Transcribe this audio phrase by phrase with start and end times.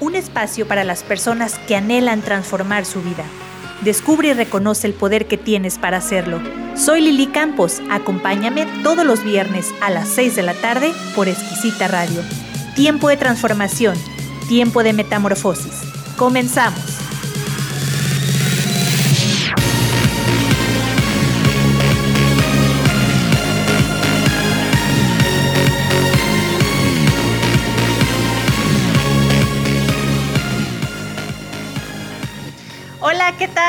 [0.00, 3.24] Un espacio para las personas que anhelan transformar su vida.
[3.82, 6.40] Descubre y reconoce el poder que tienes para hacerlo.
[6.76, 11.88] Soy Lili Campos, acompáñame todos los viernes a las 6 de la tarde por Exquisita
[11.88, 12.22] Radio.
[12.76, 13.96] Tiempo de transformación,
[14.48, 15.74] tiempo de metamorfosis.
[16.16, 16.91] Comenzamos.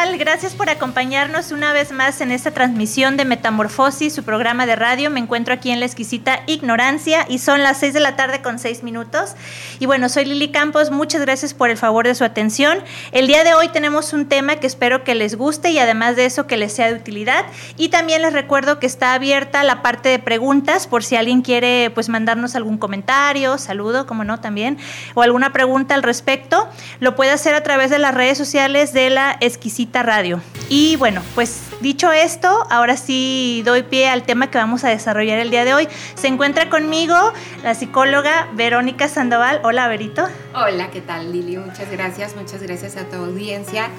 [0.04, 0.18] Tal?
[0.18, 5.10] Gracias por acompañarnos una vez más en esta transmisión de Metamorfosis, su programa de radio.
[5.10, 8.60] Me encuentro aquí en la exquisita Ignorancia y son las 6 de la tarde con
[8.60, 9.36] 6 minutos.
[9.80, 12.80] Y bueno, soy Lili Campos, muchas gracias por el favor de su atención.
[13.12, 16.26] El día de hoy tenemos un tema que espero que les guste y además de
[16.26, 17.46] eso que les sea de utilidad.
[17.78, 21.92] Y también les recuerdo que está abierta la parte de preguntas por si alguien quiere
[21.92, 24.78] pues mandarnos algún comentario, saludo, como no, también,
[25.14, 26.68] o alguna pregunta al respecto.
[27.00, 30.42] Lo puede hacer a través de las redes sociales de la Exquisita Radio.
[30.70, 35.38] Y bueno, pues dicho esto, ahora sí doy pie al tema que vamos a desarrollar
[35.38, 35.88] el día de hoy.
[36.16, 37.16] Se encuentra conmigo
[37.64, 39.60] la psicóloga Verónica Sandoval.
[39.64, 40.28] Hola, Verito.
[40.56, 41.58] Hola, ¿qué tal, Lili?
[41.58, 43.90] Muchas gracias, muchas gracias a tu audiencia.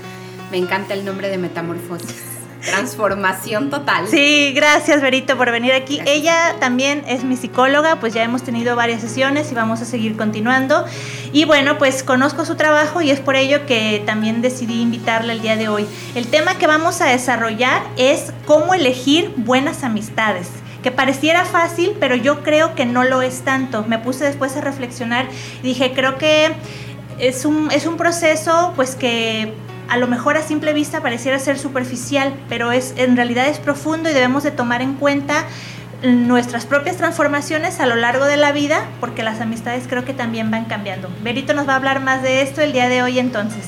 [0.51, 2.35] Me encanta el nombre de Metamorfosis.
[2.65, 4.09] Transformación total.
[4.09, 6.01] Sí, gracias Berito por venir aquí.
[6.07, 10.17] Ella también es mi psicóloga, pues ya hemos tenido varias sesiones y vamos a seguir
[10.17, 10.85] continuando.
[11.35, 15.43] Y bueno, pues conozco su trabajo y es por ello que también decidí invitarla el
[15.43, 15.85] día de hoy.
[16.15, 20.49] El tema que vamos a desarrollar es cómo elegir buenas amistades
[20.85, 23.83] que pareciera fácil, pero yo creo que no lo es tanto.
[23.83, 25.27] Me puse después a reflexionar
[25.61, 26.53] y dije, creo que
[27.19, 29.53] es un, es un proceso pues que
[29.89, 34.09] a lo mejor a simple vista pareciera ser superficial, pero es en realidad es profundo
[34.09, 35.47] y debemos de tomar en cuenta
[36.05, 40.51] nuestras propias transformaciones a lo largo de la vida, porque las amistades creo que también
[40.51, 41.09] van cambiando.
[41.23, 43.65] Berito nos va a hablar más de esto el día de hoy entonces.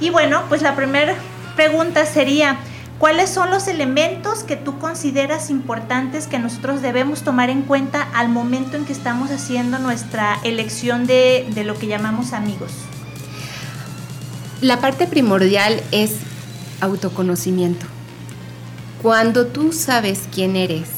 [0.00, 1.14] Y bueno, pues la primera
[1.54, 2.58] pregunta sería,
[2.98, 8.28] ¿cuáles son los elementos que tú consideras importantes que nosotros debemos tomar en cuenta al
[8.28, 12.72] momento en que estamos haciendo nuestra elección de, de lo que llamamos amigos?
[14.60, 16.16] La parte primordial es
[16.80, 17.86] autoconocimiento.
[19.02, 20.95] Cuando tú sabes quién eres,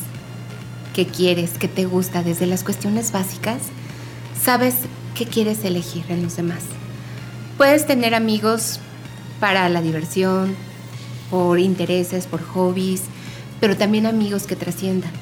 [0.99, 3.59] qué quieres, qué te gusta desde las cuestiones básicas,
[4.43, 4.75] sabes
[5.15, 6.65] qué quieres elegir en los demás.
[7.57, 8.81] Puedes tener amigos
[9.39, 10.57] para la diversión,
[11.31, 13.03] por intereses, por hobbies,
[13.61, 15.13] pero también amigos que trasciendan.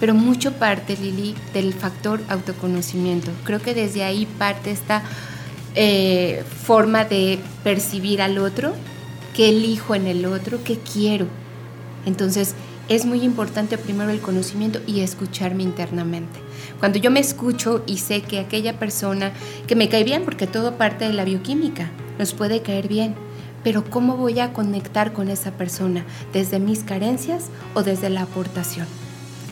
[0.00, 3.30] Pero mucho parte, Lili, del factor autoconocimiento.
[3.44, 5.02] Creo que desde ahí parte esta
[5.74, 8.74] eh, forma de percibir al otro,
[9.34, 11.26] qué elijo en el otro, qué quiero.
[12.04, 12.54] Entonces,
[12.88, 16.40] es muy importante primero el conocimiento y escucharme internamente.
[16.80, 19.32] Cuando yo me escucho y sé que aquella persona
[19.66, 23.14] que me cae bien, porque todo parte de la bioquímica, nos puede caer bien,
[23.62, 26.04] pero ¿cómo voy a conectar con esa persona?
[26.32, 28.86] ¿Desde mis carencias o desde la aportación?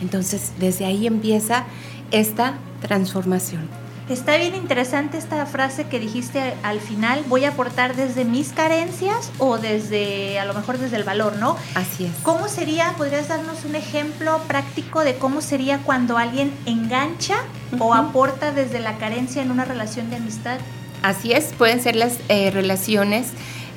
[0.02, 1.64] Entonces, desde ahí empieza
[2.10, 3.68] esta transformación.
[4.10, 9.30] Está bien interesante esta frase que dijiste al final, voy a aportar desde mis carencias
[9.38, 11.56] o desde, a lo mejor desde el valor, ¿no?
[11.76, 12.10] Así es.
[12.24, 17.36] ¿Cómo sería, podrías darnos un ejemplo práctico de cómo sería cuando alguien engancha
[17.78, 20.58] o aporta desde la carencia en una relación de amistad?
[21.02, 23.28] Así es, pueden ser las eh, relaciones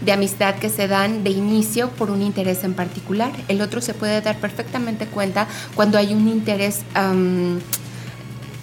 [0.02, 3.32] de amistad que se dan de inicio por un interés en particular.
[3.50, 6.82] El otro se puede dar perfectamente cuenta cuando hay un interés...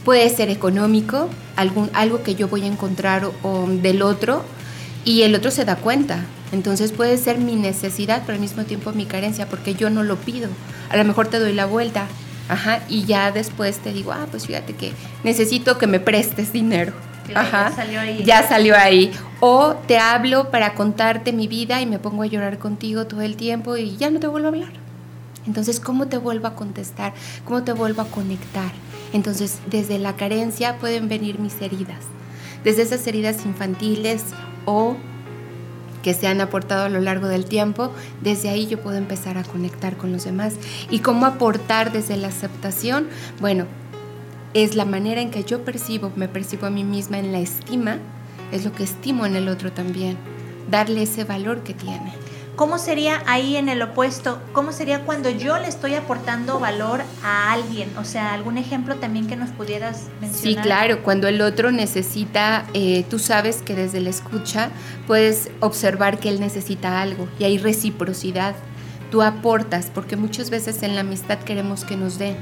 [0.05, 4.45] Puede ser económico, algún, algo que yo voy a encontrar o, del otro
[5.05, 6.25] y el otro se da cuenta.
[6.53, 10.17] Entonces puede ser mi necesidad, pero al mismo tiempo mi carencia, porque yo no lo
[10.17, 10.49] pido.
[10.89, 12.07] A lo mejor te doy la vuelta,
[12.49, 14.93] ajá, y ya después te digo, ah, pues fíjate que
[15.23, 16.93] necesito que me prestes dinero.
[17.35, 18.25] Ajá, ya salió ahí.
[18.25, 19.13] Ya salió ahí.
[19.39, 23.37] O te hablo para contarte mi vida y me pongo a llorar contigo todo el
[23.37, 24.73] tiempo y ya no te vuelvo a hablar.
[25.47, 27.15] Entonces, ¿cómo te vuelvo a contestar?
[27.45, 28.73] ¿Cómo te vuelvo a conectar?
[29.13, 32.01] Entonces, desde la carencia pueden venir mis heridas,
[32.65, 34.23] desde esas heridas infantiles
[34.65, 34.97] o
[36.03, 37.93] que se han aportado a lo largo del tiempo,
[38.23, 40.55] desde ahí yo puedo empezar a conectar con los demás.
[40.91, 43.09] ¿Y cómo aportar desde la aceptación?
[43.41, 43.67] Bueno,
[44.55, 47.99] es la manera en que yo percibo, me percibo a mí misma en la estima,
[48.51, 50.17] es lo que estimo en el otro también,
[50.71, 52.15] darle ese valor que tiene.
[52.61, 54.39] ¿Cómo sería ahí en el opuesto?
[54.53, 57.91] ¿Cómo sería cuando yo le estoy aportando valor a alguien?
[57.97, 60.63] O sea, algún ejemplo también que nos pudieras mencionar.
[60.63, 64.69] Sí, claro, cuando el otro necesita, eh, tú sabes que desde la escucha
[65.07, 68.55] puedes observar que él necesita algo y hay reciprocidad.
[69.11, 72.37] Tú aportas, porque muchas veces en la amistad queremos que nos den,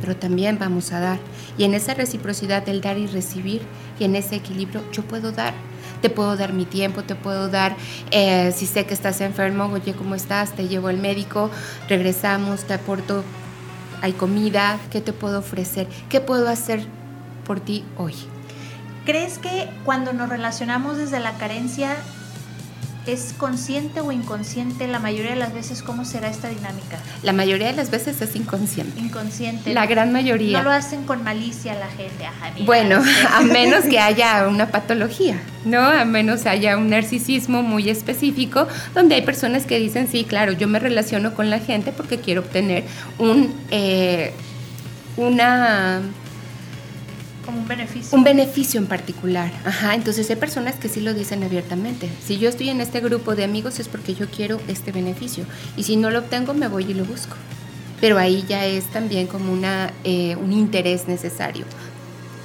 [0.00, 1.18] pero también vamos a dar.
[1.58, 3.62] Y en esa reciprocidad del dar y recibir
[3.98, 5.54] y en ese equilibrio yo puedo dar
[6.00, 7.76] te puedo dar mi tiempo, te puedo dar,
[8.10, 10.52] eh, si sé que estás enfermo, oye, ¿cómo estás?
[10.52, 11.50] Te llevo al médico,
[11.88, 13.22] regresamos, te aporto,
[14.02, 15.86] hay comida, ¿qué te puedo ofrecer?
[16.08, 16.84] ¿Qué puedo hacer
[17.44, 18.14] por ti hoy?
[19.04, 21.96] ¿Crees que cuando nos relacionamos desde la carencia
[23.06, 26.98] ¿Es consciente o inconsciente la mayoría de las veces cómo será esta dinámica?
[27.22, 29.00] La mayoría de las veces es inconsciente.
[29.00, 29.72] Inconsciente.
[29.72, 30.58] La gran mayoría.
[30.58, 32.62] No lo hacen con malicia la gente.
[32.64, 33.02] bueno,
[33.32, 35.80] a menos que haya una patología, ¿no?
[35.80, 40.68] A menos haya un narcisismo muy específico, donde hay personas que dicen, sí, claro, yo
[40.68, 42.84] me relaciono con la gente porque quiero obtener
[43.18, 44.32] un, eh,
[45.16, 46.02] una
[47.50, 48.16] un beneficio.
[48.16, 49.52] Un beneficio en particular.
[49.64, 52.08] Ajá, entonces hay personas que sí lo dicen abiertamente.
[52.24, 55.44] Si yo estoy en este grupo de amigos es porque yo quiero este beneficio.
[55.76, 57.36] Y si no lo obtengo, me voy y lo busco.
[58.00, 61.64] Pero ahí ya es también como una, eh, un interés necesario.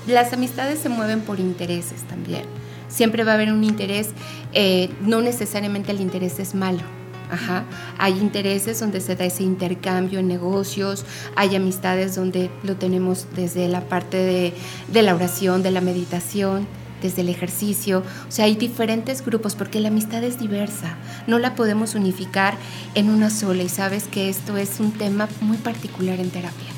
[0.07, 2.43] Las amistades se mueven por intereses también.
[2.89, 4.09] Siempre va a haber un interés,
[4.53, 6.83] eh, no necesariamente el interés es malo
[7.31, 7.63] Ajá.
[7.97, 11.05] Hay intereses donde se da ese intercambio en negocios,
[11.35, 14.53] hay amistades donde lo tenemos desde la parte
[14.87, 16.67] de, la oración, de la meditación,
[17.01, 18.03] desde el ejercicio.
[18.27, 22.55] O sea, hay diferentes grupos porque la amistad es diversa, no la podemos unificar
[22.93, 26.69] en una sola y sabes que esto es un tema muy particular en terapia.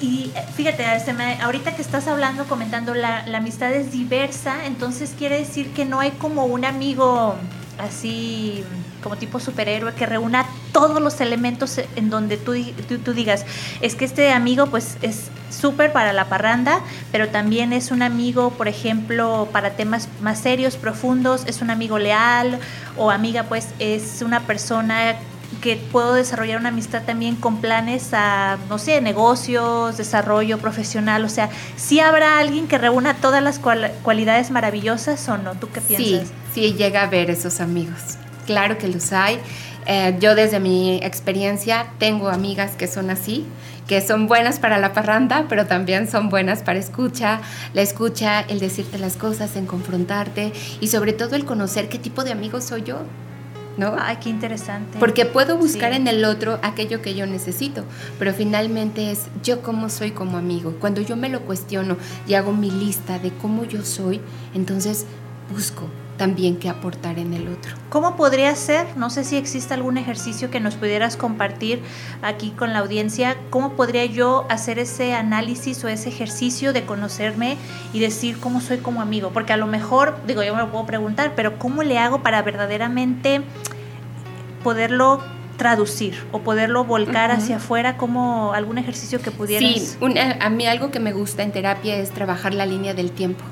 [0.00, 0.86] Y eh, fíjate,
[1.42, 6.00] ahorita que estás hablando, comentando, la, la amistad es diversa, entonces quiere decir que no
[6.00, 7.34] hay como un amigo
[7.78, 8.64] así
[9.02, 12.54] como tipo superhéroe que reúna todos los elementos en donde tú,
[13.04, 13.44] tú, digas,
[13.80, 16.80] es que este amigo pues es súper para la parranda,
[17.12, 21.98] pero también es un amigo, por ejemplo, para temas más serios, profundos, es un amigo
[21.98, 22.58] leal
[22.96, 25.16] o amiga pues es una persona
[25.60, 31.24] que puedo desarrollar una amistad también con planes a, no sé, negocios, desarrollo profesional.
[31.24, 35.54] O sea, ¿sí habrá alguien que reúna todas las cualidades maravillosas o no?
[35.54, 36.28] ¿Tú qué piensas?
[36.54, 38.19] Sí, sí llega a ver esos amigos.
[38.50, 39.38] Claro que los hay.
[39.86, 43.46] Eh, yo desde mi experiencia tengo amigas que son así,
[43.86, 47.42] que son buenas para la parranda, pero también son buenas para escucha,
[47.74, 52.24] la escucha, el decirte las cosas, en confrontarte y sobre todo el conocer qué tipo
[52.24, 53.02] de amigo soy yo.
[53.76, 53.94] ¿no?
[53.96, 54.98] Ay, qué interesante.
[54.98, 57.84] Porque puedo buscar en el otro aquello que yo necesito,
[58.18, 60.74] pero finalmente es yo cómo soy como amigo.
[60.80, 64.20] Cuando yo me lo cuestiono y hago mi lista de cómo yo soy,
[64.54, 65.06] entonces
[65.52, 65.88] busco
[66.20, 67.74] también qué aportar en el otro.
[67.88, 68.86] ¿Cómo podría ser?
[68.94, 71.80] No sé si existe algún ejercicio que nos pudieras compartir
[72.20, 73.38] aquí con la audiencia.
[73.48, 77.56] ¿Cómo podría yo hacer ese análisis o ese ejercicio de conocerme
[77.94, 79.30] y decir cómo soy como amigo?
[79.32, 82.42] Porque a lo mejor, digo, yo me lo puedo preguntar, pero ¿cómo le hago para
[82.42, 83.40] verdaderamente
[84.62, 85.22] poderlo
[85.56, 89.96] traducir o poderlo volcar hacia afuera como algún ejercicio que pudieras.
[89.98, 93.44] Sí, a mí algo que me gusta en terapia es trabajar la línea del tiempo.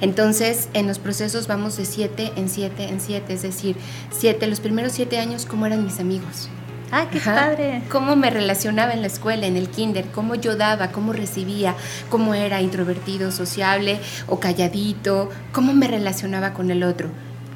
[0.00, 3.76] Entonces, en los procesos vamos de siete en siete en siete, es decir,
[4.10, 6.48] siete, los primeros siete años, ¿cómo eran mis amigos?
[6.92, 7.82] ¡Ah, qué padre!
[7.90, 11.74] Cómo me relacionaba en la escuela, en el kinder, cómo yo daba, cómo recibía,
[12.10, 17.08] cómo era introvertido, sociable o calladito, cómo me relacionaba con el otro.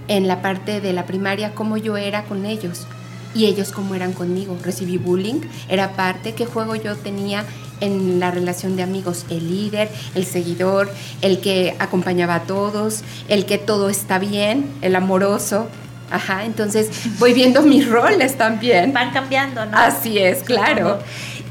[0.08, 2.86] En la parte de la primaria, cómo yo era con ellos
[3.34, 4.58] y ellos cómo eran conmigo.
[4.62, 7.44] Recibí bullying, era parte, qué juego yo tenía
[7.80, 10.90] en la relación de amigos, el líder, el seguidor,
[11.22, 15.68] el que acompañaba a todos, el que todo está bien, el amoroso.
[16.10, 18.92] Ajá, entonces voy viendo mis roles también.
[18.92, 19.78] Van cambiando, ¿no?
[19.78, 20.98] Así es, claro.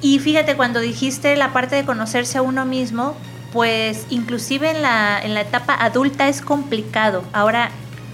[0.01, 3.15] Y fíjate, cuando dijiste la parte de conocerse a uno mismo,
[3.51, 7.23] pues inclusive en la, en la etapa adulta es complicado.
[7.33, 7.71] Ahora,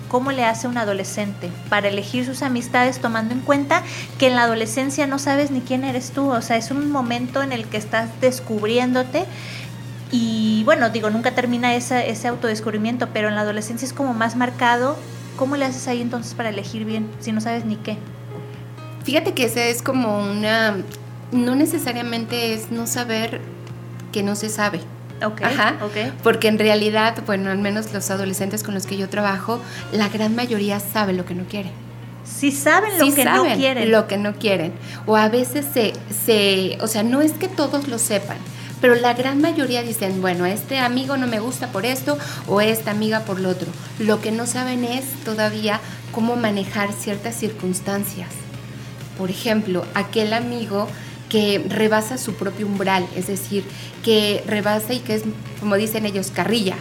[0.10, 3.84] cómo le hace un adolescente para elegir sus amistades tomando en cuenta
[4.18, 7.44] que en la adolescencia no sabes ni quién eres tú, o sea, es un momento
[7.44, 9.26] en el que estás descubriéndote
[10.12, 14.36] y bueno, digo, nunca termina ese, ese autodescubrimiento, pero en la adolescencia es como más
[14.36, 14.98] marcado.
[15.36, 17.98] ¿Cómo le haces ahí entonces para elegir bien si no sabes ni qué?
[19.04, 20.78] Fíjate que ese es como una,
[21.32, 23.42] no necesariamente es no saber
[24.14, 24.80] que no se sabe.
[25.24, 26.12] Okay, Ajá, okay.
[26.24, 29.62] Porque en realidad, bueno, al menos los adolescentes con los que yo trabajo,
[29.94, 31.72] la gran mayoría sabe lo que no quiere.
[32.26, 33.92] Sí saben lo que no quieren.
[33.92, 34.74] Lo que no quieren.
[35.06, 35.94] O a veces se,
[36.26, 38.38] se, o sea, no es que todos lo sepan,
[38.82, 42.18] pero la gran mayoría dicen, bueno, este amigo no me gusta por esto
[42.48, 43.68] o esta amiga por lo otro.
[44.00, 45.80] Lo que no saben es todavía
[46.12, 48.30] cómo manejar ciertas circunstancias.
[49.18, 50.88] Por ejemplo, aquel amigo
[51.30, 53.64] que rebasa su propio umbral, es decir,
[54.04, 55.24] que rebasa y que es,
[55.60, 56.76] como dicen ellos, carrilla.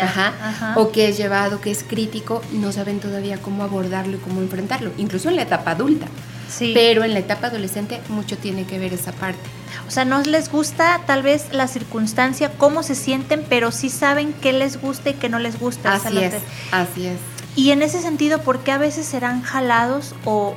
[0.00, 0.74] Ajá.
[0.76, 4.90] O que es llevado, que es crítico, no saben todavía cómo abordarlo y cómo enfrentarlo,
[4.96, 6.06] incluso en la etapa adulta.
[6.48, 6.72] Sí.
[6.74, 9.40] Pero en la etapa adolescente mucho tiene que ver esa parte.
[9.88, 14.32] O sea, no les gusta tal vez la circunstancia, cómo se sienten, pero sí saben
[14.34, 15.94] qué les gusta y qué no les gusta.
[15.94, 16.34] Así es,
[16.70, 17.18] así es.
[17.54, 20.54] Y en ese sentido, ¿por qué a veces serán jalados o,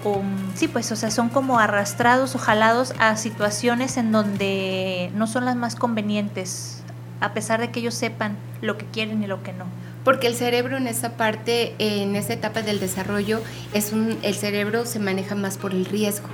[0.56, 5.44] sí, pues, o sea, son como arrastrados o jalados a situaciones en donde no son
[5.44, 6.84] las más convenientes,
[7.20, 9.66] a pesar de que ellos sepan lo que quieren y lo que no?
[10.06, 13.42] Porque el cerebro en esa parte, en esa etapa del desarrollo,
[13.74, 16.30] es un, el cerebro se maneja más por el riesgo.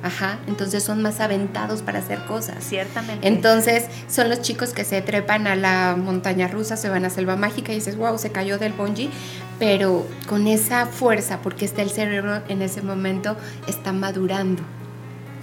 [0.00, 2.62] Ajá, entonces son más aventados para hacer cosas.
[2.62, 3.26] Ciertamente.
[3.26, 7.34] Entonces son los chicos que se trepan a la montaña rusa, se van a selva
[7.34, 9.10] mágica y dices, wow, se cayó del bungee,
[9.58, 13.36] pero con esa fuerza, porque está el cerebro en ese momento,
[13.66, 14.62] está madurando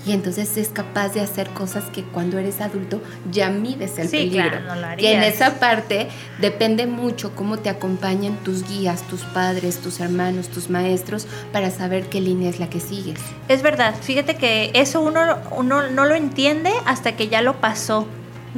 [0.05, 4.59] y entonces es capaz de hacer cosas que cuando eres adulto ya mides el peligro.
[4.97, 10.49] y en esa parte depende mucho cómo te acompañan tus guías, tus padres, tus hermanos,
[10.49, 13.19] tus maestros para saber qué línea es la que sigues.
[13.47, 18.07] Es verdad, fíjate que eso uno, uno no lo entiende hasta que ya lo pasó.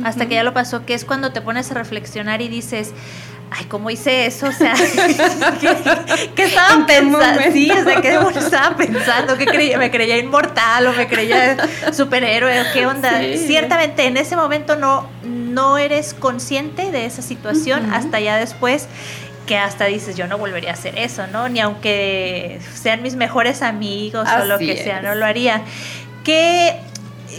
[0.04, 2.94] Hasta que ya lo pasó, que es cuando te pones a reflexionar y dices,
[3.51, 4.48] ay, ¿cómo hice eso?
[4.48, 4.74] O sea,
[6.36, 7.42] ¿qué, estaba pensando?
[7.51, 9.38] Sí, o sea, ¿qué estaba pensando?
[9.38, 9.77] ¿Qué creía?
[9.77, 11.58] ¿Me creía inmortal o me creía
[11.94, 12.66] superhéroe?
[12.74, 13.22] ¿Qué onda?
[13.38, 18.88] Ciertamente en ese momento no, no eres consciente de esa situación hasta ya después
[19.48, 21.48] que hasta dices, yo no volvería a hacer eso, ¿no?
[21.48, 25.63] Ni aunque sean mis mejores amigos o lo que sea, no lo haría.
[26.24, 26.77] Que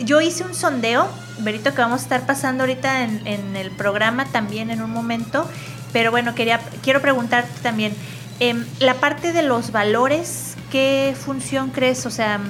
[0.05, 1.07] yo hice un sondeo,
[1.41, 5.49] Verito, que vamos a estar pasando ahorita en, en el programa también en un momento,
[5.93, 7.93] pero bueno, quería, quiero preguntarte también,
[8.41, 12.07] em, la parte de los valores, ¿qué función crees?
[12.07, 12.41] O sea,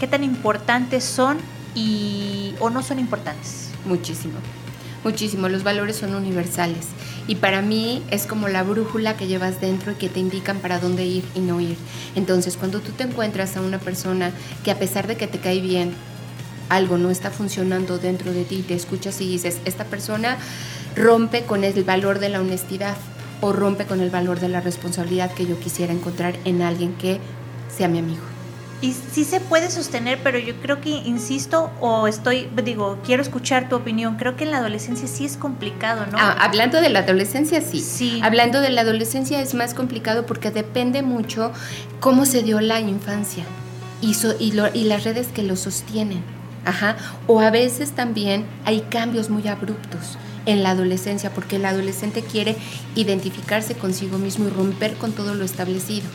[0.00, 1.38] ¿qué tan importantes son
[1.74, 3.70] y o no son importantes?
[3.84, 4.34] Muchísimo,
[5.02, 5.48] muchísimo.
[5.48, 6.86] Los valores son universales
[7.26, 10.78] y para mí es como la brújula que llevas dentro y que te indican para
[10.78, 11.76] dónde ir y no ir.
[12.14, 14.30] Entonces, cuando tú te encuentras a una persona
[14.62, 15.94] que a pesar de que te cae bien,
[16.68, 20.38] algo no está funcionando dentro de ti, te escuchas y dices, esta persona
[20.96, 22.96] rompe con el valor de la honestidad
[23.40, 27.20] o rompe con el valor de la responsabilidad que yo quisiera encontrar en alguien que
[27.74, 28.22] sea mi amigo.
[28.80, 33.68] Y sí se puede sostener, pero yo creo que, insisto, o estoy, digo, quiero escuchar
[33.68, 36.18] tu opinión, creo que en la adolescencia sí es complicado, ¿no?
[36.18, 37.80] Ah, hablando de la adolescencia, sí.
[37.80, 38.20] sí.
[38.22, 41.52] Hablando de la adolescencia es más complicado porque depende mucho
[42.00, 43.44] cómo se dio la infancia
[44.02, 46.22] y, y las redes que lo sostienen.
[46.66, 46.96] Ajá.
[47.26, 52.56] O a veces también hay cambios muy abruptos en la adolescencia, porque el adolescente quiere
[52.94, 56.06] identificarse consigo mismo y romper con todo lo establecido.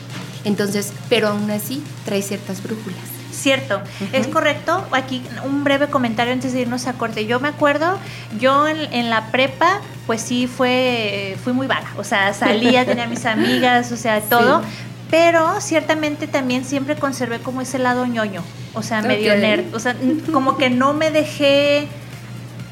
[0.44, 3.20] Entonces, pero aún así trae ciertas brújulas.
[3.32, 3.80] Cierto,
[4.12, 4.84] es correcto.
[4.92, 7.26] Aquí un breve comentario antes de irnos a corte.
[7.26, 7.98] Yo me acuerdo,
[8.38, 11.88] yo en, la prepa, pues sí fue, fui muy vaga.
[11.96, 14.62] O sea, salía, tenía mis amigas, o sea, todo.
[15.10, 18.42] Pero ciertamente también siempre conservé como ese lado ñoño.
[18.74, 19.74] O sea, medio nerd.
[19.74, 19.96] O sea,
[20.32, 21.88] como que no me dejé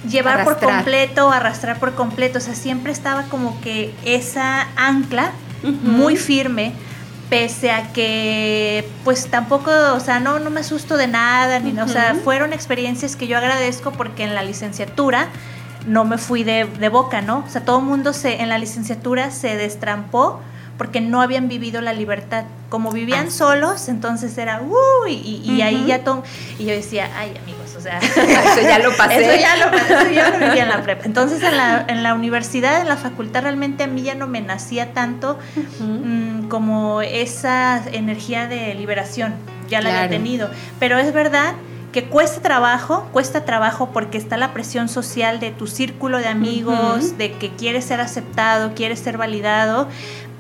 [0.08, 2.38] llevar por completo, arrastrar por completo.
[2.38, 6.72] O sea, siempre estaba como que esa ancla muy firme,
[7.28, 11.88] pese a que, pues tampoco, o sea, no, no me asusto de nada, ni, o
[11.88, 15.28] sea, fueron experiencias que yo agradezco porque en la licenciatura
[15.86, 17.44] no me fui de, de boca, ¿no?
[17.46, 20.40] O sea, todo el mundo se, en la licenciatura se destrampó
[20.78, 22.44] porque no habían vivido la libertad.
[22.70, 23.30] Como vivían ah.
[23.30, 26.22] solos, entonces era, uy, y, ahí ya todo.
[26.58, 27.98] Y yo decía, ay, amigos, o sea.
[27.98, 29.24] eso ya lo pasé.
[29.24, 31.04] Eso ya lo pasé, yo lo vivía en la prepa.
[31.04, 34.40] Entonces en la, en la universidad, en la facultad, realmente a mí ya no me
[34.40, 35.38] nacía tanto
[35.80, 39.34] mm, como esa energía de liberación.
[39.68, 40.48] Ya la había tenido.
[40.78, 41.54] Pero es verdad
[41.92, 47.16] que cuesta trabajo, cuesta trabajo porque está la presión social de tu círculo de amigos,
[47.16, 49.88] de que quieres ser aceptado, quieres ser validado,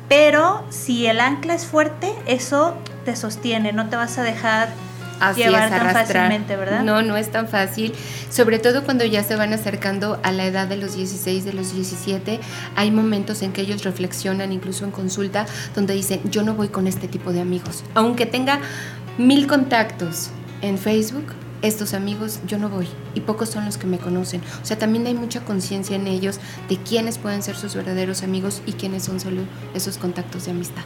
[0.08, 4.68] pero si el ancla es fuerte, eso te sostiene, no te vas a dejar
[5.36, 6.82] llevar tan fácilmente, ¿verdad?
[6.82, 7.92] No, no es tan fácil.
[8.30, 11.74] Sobre todo cuando ya se van acercando a la edad de los 16, de los
[11.74, 12.40] 17,
[12.76, 16.86] hay momentos en que ellos reflexionan, incluso en consulta, donde dicen, yo no voy con
[16.86, 17.84] este tipo de amigos.
[17.94, 18.60] Aunque tenga
[19.18, 20.30] mil contactos
[20.62, 21.26] en Facebook,
[21.62, 24.40] estos amigos yo no voy y pocos son los que me conocen.
[24.62, 28.62] O sea, también hay mucha conciencia en ellos de quiénes pueden ser sus verdaderos amigos
[28.66, 29.42] y quiénes son solo
[29.74, 30.82] esos contactos de amistad.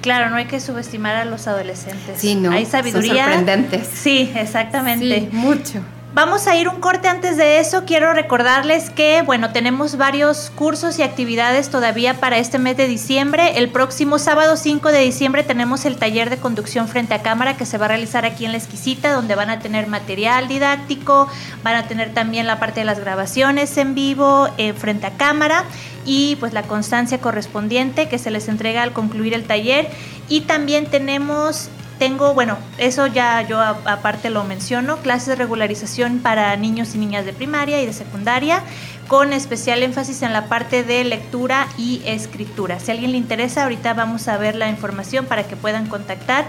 [0.00, 2.20] Claro, no hay que subestimar a los adolescentes.
[2.20, 2.50] Sí, no.
[2.50, 3.24] Hay sabiduría.
[3.24, 3.88] Son sorprendentes.
[3.88, 5.20] Sí, exactamente.
[5.20, 5.80] Sí, mucho.
[6.14, 7.84] Vamos a ir un corte antes de eso.
[7.84, 13.58] Quiero recordarles que, bueno, tenemos varios cursos y actividades todavía para este mes de diciembre.
[13.58, 17.66] El próximo sábado 5 de diciembre tenemos el taller de conducción frente a cámara que
[17.66, 21.26] se va a realizar aquí en La Exquisita, donde van a tener material didáctico,
[21.64, 25.64] van a tener también la parte de las grabaciones en vivo eh, frente a cámara
[26.06, 29.88] y pues la constancia correspondiente que se les entrega al concluir el taller.
[30.28, 36.56] Y también tenemos tengo, bueno, eso ya yo aparte lo menciono, clases de regularización para
[36.56, 38.62] niños y niñas de primaria y de secundaria,
[39.08, 42.80] con especial énfasis en la parte de lectura y escritura.
[42.80, 46.46] Si a alguien le interesa, ahorita vamos a ver la información para que puedan contactar.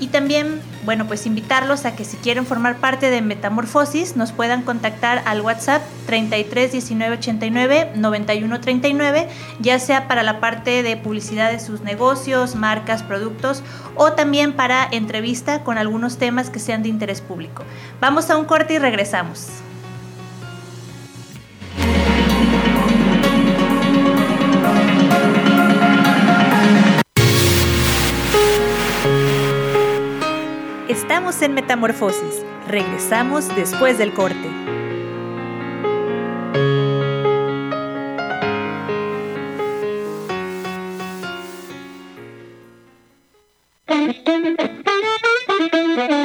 [0.00, 4.62] Y también, bueno, pues invitarlos a que si quieren formar parte de Metamorfosis, nos puedan
[4.62, 9.28] contactar al WhatsApp 33 19 89 91 39,
[9.60, 13.62] ya sea para la parte de publicidad de sus negocios, marcas, productos
[13.94, 17.62] o también para entrevista con algunos temas que sean de interés público.
[18.00, 19.48] Vamos a un corte y regresamos.
[30.88, 32.42] Estamos en Metamorfosis.
[32.68, 34.50] Regresamos después del corte.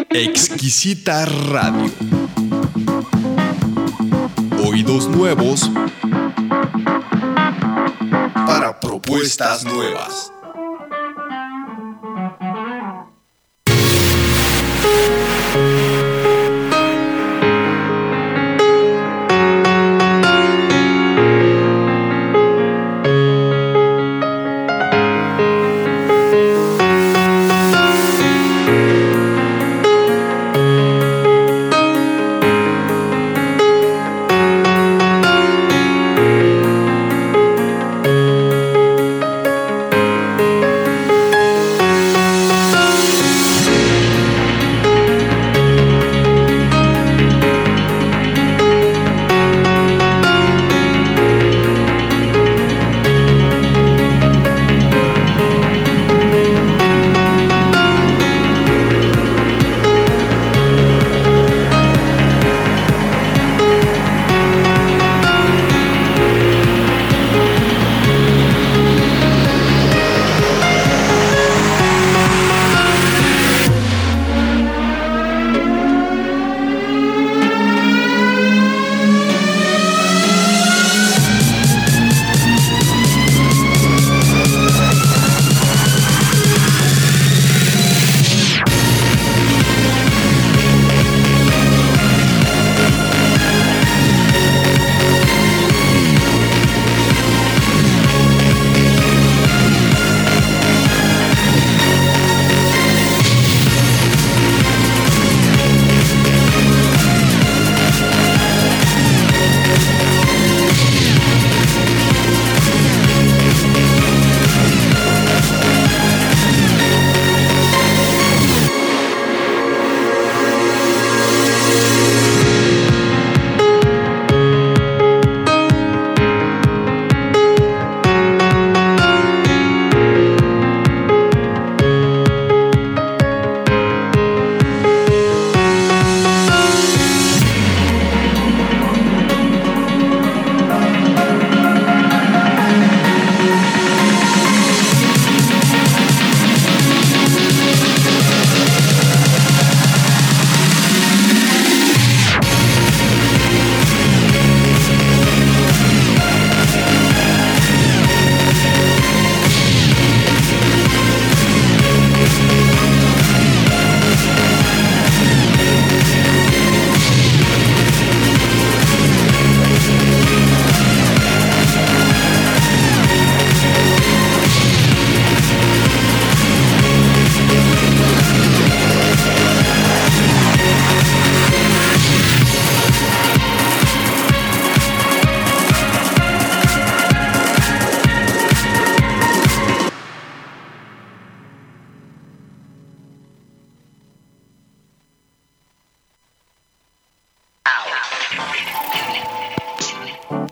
[0.10, 1.90] Exquisita Radio.
[4.68, 5.72] Oídos nuevos
[8.46, 10.34] para propuestas nuevas.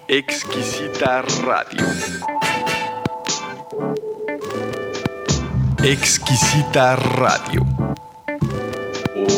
[0.10, 1.86] Exquisita Radio.
[5.84, 7.66] Exquisita Radio.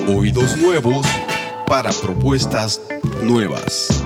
[0.08, 1.08] Oídos nuevos
[1.66, 2.80] para propuestas
[3.24, 4.04] nuevas.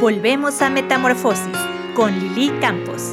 [0.00, 1.58] Volvemos a Metamorfosis
[1.94, 3.12] con Lili Campos.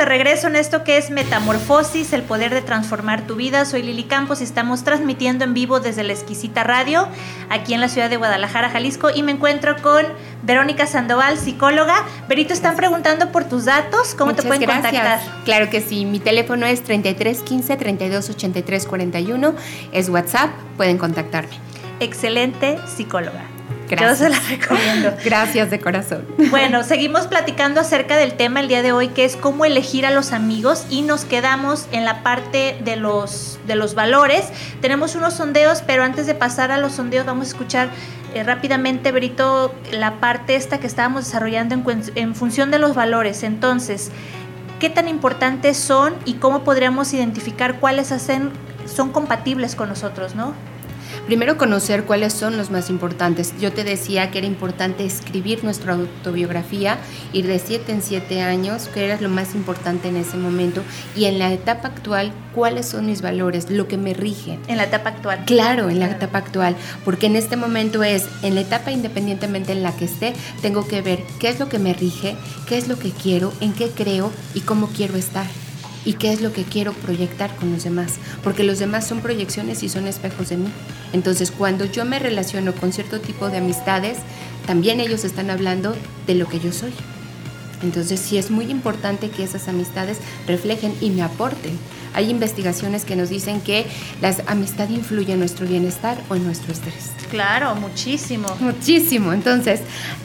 [0.00, 3.66] De regreso en esto que es Metamorfosis, el poder de transformar tu vida.
[3.66, 7.06] Soy Lili Campos y estamos transmitiendo en vivo desde la exquisita radio
[7.50, 9.10] aquí en la ciudad de Guadalajara, Jalisco.
[9.14, 10.06] Y me encuentro con
[10.42, 12.06] Verónica Sandoval, psicóloga.
[12.28, 14.14] Berito, están preguntando por tus datos.
[14.14, 15.20] ¿Cómo te pueden contactar?
[15.44, 16.06] Claro que sí.
[16.06, 19.54] Mi teléfono es 3315 3283 41.
[19.92, 20.48] Es WhatsApp.
[20.78, 21.52] Pueden contactarme.
[22.00, 23.49] Excelente psicóloga.
[23.96, 24.18] Gracias.
[24.18, 25.14] Yo se la recomiendo.
[25.24, 26.26] Gracias de corazón.
[26.50, 30.10] Bueno, seguimos platicando acerca del tema el día de hoy, que es cómo elegir a
[30.10, 34.46] los amigos y nos quedamos en la parte de los, de los valores.
[34.80, 37.90] Tenemos unos sondeos, pero antes de pasar a los sondeos vamos a escuchar
[38.34, 43.42] eh, rápidamente, Brito, la parte esta que estábamos desarrollando en, en función de los valores.
[43.42, 44.10] Entonces,
[44.78, 48.50] ¿qué tan importantes son y cómo podríamos identificar cuáles hacen,
[48.86, 50.54] son compatibles con nosotros, no?
[51.26, 53.54] Primero conocer cuáles son los más importantes.
[53.60, 56.98] Yo te decía que era importante escribir nuestra autobiografía,
[57.32, 60.82] ir de siete en siete años, que era lo más importante en ese momento,
[61.16, 64.58] y en la etapa actual, cuáles son mis valores, lo que me rige.
[64.66, 65.44] En la etapa actual.
[65.46, 69.82] Claro, en la etapa actual, porque en este momento es, en la etapa independientemente en
[69.82, 72.36] la que esté, tengo que ver qué es lo que me rige,
[72.68, 75.46] qué es lo que quiero, en qué creo y cómo quiero estar
[76.04, 79.82] y qué es lo que quiero proyectar con los demás, porque los demás son proyecciones
[79.82, 80.68] y son espejos de mí.
[81.12, 84.18] Entonces, cuando yo me relaciono con cierto tipo de amistades,
[84.66, 85.94] también ellos están hablando
[86.26, 86.92] de lo que yo soy.
[87.82, 91.78] Entonces, sí es muy importante que esas amistades reflejen y me aporten.
[92.14, 93.86] Hay investigaciones que nos dicen que
[94.20, 97.10] la amistad influye en nuestro bienestar o en nuestro estrés.
[97.30, 98.48] Claro, muchísimo.
[98.60, 99.32] Muchísimo.
[99.32, 99.80] Entonces,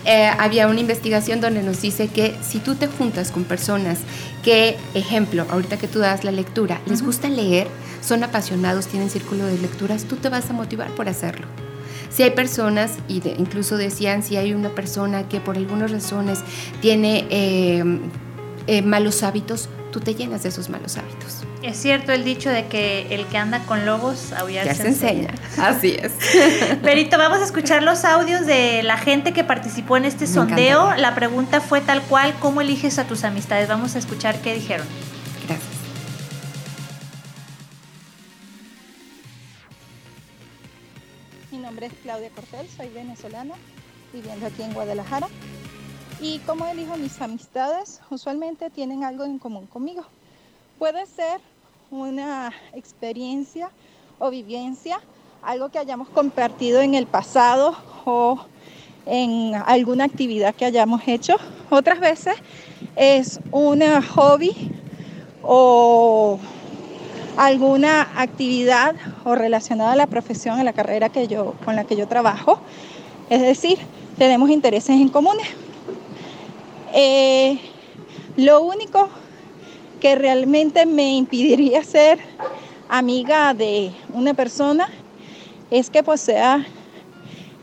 [0.05, 3.99] eh, había una investigación donde nos dice que si tú te juntas con personas
[4.43, 7.67] que, ejemplo, ahorita que tú das la lectura, les gusta leer,
[8.01, 11.47] son apasionados, tienen círculo de lecturas, tú te vas a motivar por hacerlo.
[12.09, 16.39] Si hay personas, y incluso decían, si hay una persona que por algunas razones
[16.81, 17.83] tiene eh,
[18.67, 21.45] eh, malos hábitos, tú te llenas de esos malos hábitos.
[21.63, 25.33] Es cierto el dicho de que el que anda con lobos aullar ya se, enseña.
[25.57, 26.11] Así es.
[26.83, 30.93] Perito, vamos a escuchar los audios de la gente que participó en este sondeo.
[30.97, 33.69] La pregunta fue tal cual, ¿cómo eliges a tus amistades?
[33.69, 34.85] Vamos a escuchar qué dijeron.
[35.47, 35.69] Gracias.
[41.53, 43.53] Mi nombre es Claudia Cortel, soy venezolana,
[44.11, 45.29] viviendo aquí en Guadalajara.
[46.19, 50.03] Y cómo elijo mis amistades, usualmente tienen algo en común conmigo.
[50.79, 51.41] Puede ser
[51.91, 53.69] una experiencia
[54.17, 54.99] o vivencia,
[55.43, 57.75] algo que hayamos compartido en el pasado
[58.05, 58.39] o
[59.05, 61.35] en alguna actividad que hayamos hecho.
[61.69, 62.35] Otras veces
[62.95, 64.71] es un hobby
[65.43, 66.39] o
[67.37, 71.95] alguna actividad o relacionada a la profesión, a la carrera que yo, con la que
[71.95, 72.59] yo trabajo.
[73.29, 73.77] Es decir,
[74.17, 75.47] tenemos intereses en comunes.
[76.97, 77.59] Eh,
[78.37, 79.09] lo único
[79.99, 82.19] que realmente me impediría ser
[82.87, 84.87] amiga de una persona
[85.71, 86.65] es que posea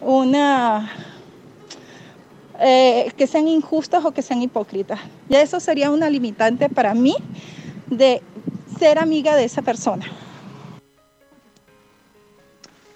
[0.03, 0.93] una
[2.61, 5.01] eh, que sean injustos o que sean hipócritas.
[5.31, 7.17] Y eso sería una limitante para mí
[7.87, 8.21] de
[8.79, 10.05] ser amiga de esa persona.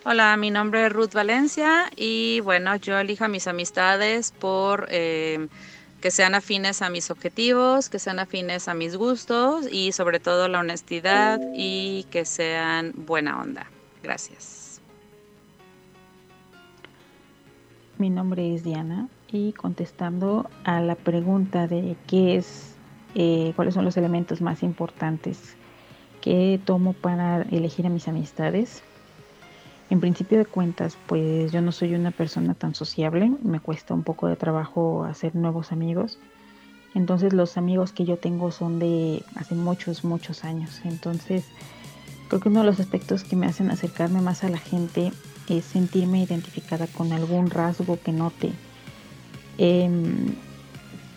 [0.05, 5.49] Hola, mi nombre es Ruth Valencia y bueno, yo elijo mis amistades por eh,
[6.00, 10.48] que sean afines a mis objetivos, que sean afines a mis gustos y sobre todo
[10.48, 13.70] la honestidad y que sean buena onda.
[14.02, 14.80] Gracias.
[17.98, 22.74] Mi nombre es Diana y contestando a la pregunta de qué es,
[23.14, 25.56] eh, cuáles son los elementos más importantes
[26.20, 28.82] que tomo para elegir a mis amistades,
[29.88, 34.03] en principio de cuentas, pues yo no soy una persona tan sociable, me cuesta un
[34.03, 36.18] poco de trabajo hacer nuevos amigos.
[36.94, 40.81] Entonces los amigos que yo tengo son de hace muchos, muchos años.
[40.85, 41.44] Entonces
[42.29, 45.12] creo que uno de los aspectos que me hacen acercarme más a la gente
[45.49, 48.53] es sentirme identificada con algún rasgo que note.
[49.59, 50.35] Em,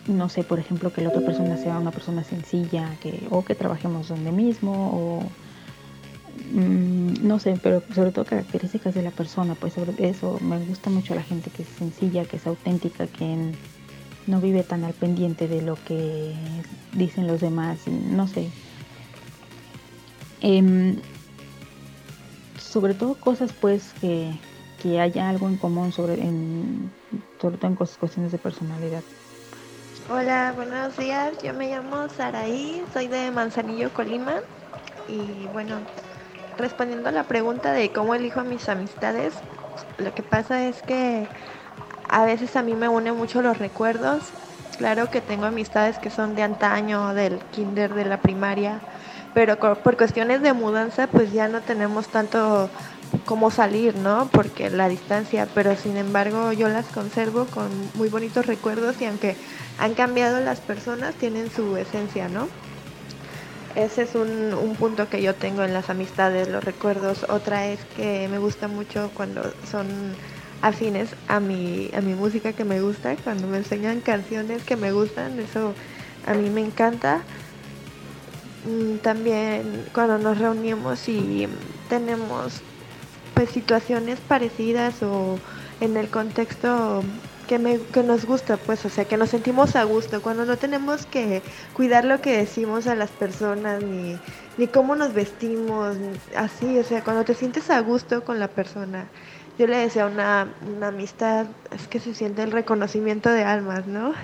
[0.06, 3.54] no sé, por ejemplo, que la otra persona sea una persona sencilla, que, o que
[3.54, 5.22] trabajemos donde mismo, o
[6.52, 10.90] Mm, no sé, pero sobre todo características de la persona, pues sobre eso me gusta
[10.90, 13.52] mucho la gente que es sencilla, que es auténtica, que
[14.26, 16.34] no vive tan al pendiente de lo que
[16.92, 18.50] dicen los demás, no sé.
[20.40, 20.96] Em,
[22.58, 24.32] sobre todo cosas pues que,
[24.82, 26.90] que haya algo en común sobre, en,
[27.40, 29.04] sobre todo en cuestiones de personalidad.
[30.08, 31.40] Hola, buenos días.
[31.42, 34.40] Yo me llamo Saraí, soy de Manzanillo, Colima.
[35.08, 35.80] Y bueno,
[36.60, 39.34] respondiendo a la pregunta de cómo elijo a mis amistades,
[39.98, 41.26] lo que pasa es que
[42.08, 44.22] a veces a mí me unen mucho los recuerdos.
[44.78, 48.80] Claro que tengo amistades que son de antaño, del kinder, de la primaria,
[49.34, 52.70] pero por cuestiones de mudanza pues ya no tenemos tanto
[53.26, 54.28] como salir, ¿no?
[54.32, 59.36] Porque la distancia, pero sin embargo yo las conservo con muy bonitos recuerdos y aunque
[59.78, 62.48] han cambiado las personas, tienen su esencia, ¿no?
[63.74, 67.24] Ese es un, un, punto que yo tengo en las amistades, los recuerdos.
[67.28, 69.86] Otra es que me gusta mucho cuando son
[70.62, 74.92] afines a mi, a mi música que me gusta, cuando me enseñan canciones que me
[74.92, 75.74] gustan, eso
[76.26, 77.22] a mí me encanta.
[78.66, 81.48] Mm, también cuando nos reunimos y
[81.88, 82.60] tenemos
[83.34, 85.38] pues situaciones parecidas o
[85.80, 87.02] en el contexto
[87.50, 90.56] que, me, que nos gusta, pues, o sea, que nos sentimos a gusto, cuando no
[90.56, 94.16] tenemos que cuidar lo que decimos a las personas, ni,
[94.56, 95.96] ni cómo nos vestimos,
[96.36, 99.08] así, o sea, cuando te sientes a gusto con la persona.
[99.58, 104.14] Yo le decía una, una amistad, es que se siente el reconocimiento de almas, ¿no?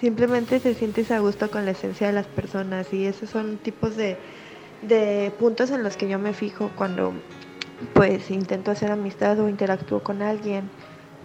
[0.00, 3.94] Simplemente te sientes a gusto con la esencia de las personas y esos son tipos
[3.94, 4.16] de,
[4.82, 7.12] de puntos en los que yo me fijo cuando
[7.94, 10.68] pues intento hacer amistad o interactúo con alguien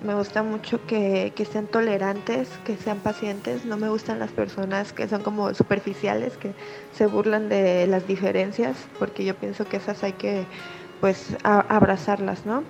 [0.01, 3.65] me gusta mucho que, que, sean tolerantes, que sean pacientes.
[3.65, 6.53] No me gustan las personas que son como superficiales, que
[6.91, 10.45] se burlan de las diferencias, porque yo pienso que esas hay que
[10.99, 12.63] pues abrazarlas, ¿no?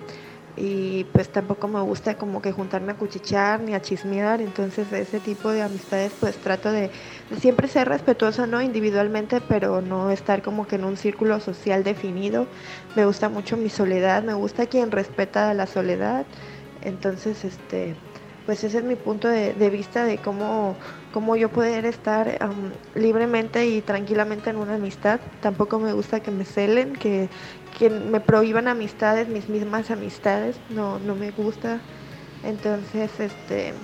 [0.56, 5.20] Y pues tampoco me gusta como que juntarme a cuchichear ni a chismear, entonces ese
[5.20, 6.90] tipo de amistades pues trato de,
[7.38, 8.62] siempre ser respetuoso, ¿no?
[8.62, 12.46] Individualmente, pero no estar como que en un círculo social definido.
[12.94, 16.26] Me gusta mucho mi soledad, me gusta quien respeta la soledad.
[16.86, 17.96] Entonces, este,
[18.46, 20.76] pues ese es mi punto de, vista de cómo,
[21.12, 22.38] cómo yo poder estar
[22.94, 25.20] libremente y tranquilamente en una amistad.
[25.40, 27.28] Tampoco me gusta que me celen, que,
[27.76, 31.80] que me prohíban amistades, mis mismas amistades, no, no me gusta.
[32.44, 33.74] Entonces, este,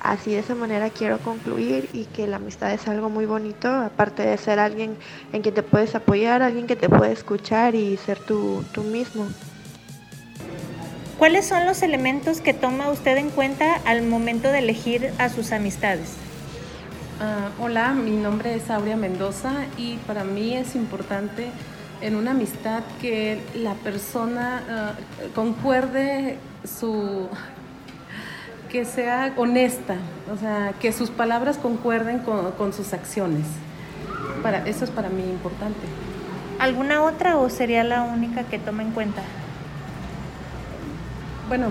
[0.00, 4.22] así de esa manera quiero concluir y que la amistad es algo muy bonito, aparte
[4.22, 4.98] de ser alguien
[5.32, 9.28] en quien te puedes apoyar, alguien que te puede escuchar y ser tú, tú mismo.
[11.18, 15.52] ¿Cuáles son los elementos que toma usted en cuenta al momento de elegir a sus
[15.52, 16.14] amistades?
[17.20, 21.46] Uh, hola, mi nombre es Aurea Mendoza y para mí es importante
[22.00, 27.28] en una amistad que la persona uh, concuerde su
[28.68, 29.94] que sea honesta,
[30.34, 33.46] o sea, que sus palabras concuerden con, con sus acciones.
[34.42, 35.86] Para, eso es para mí importante.
[36.58, 39.22] ¿Alguna otra o sería la única que toma en cuenta?
[41.48, 41.66] Bueno,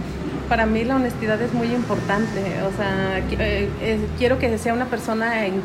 [0.49, 2.41] para mí la honestidad es muy importante.
[2.63, 5.61] O sea, eh, quiero que sea una persona en,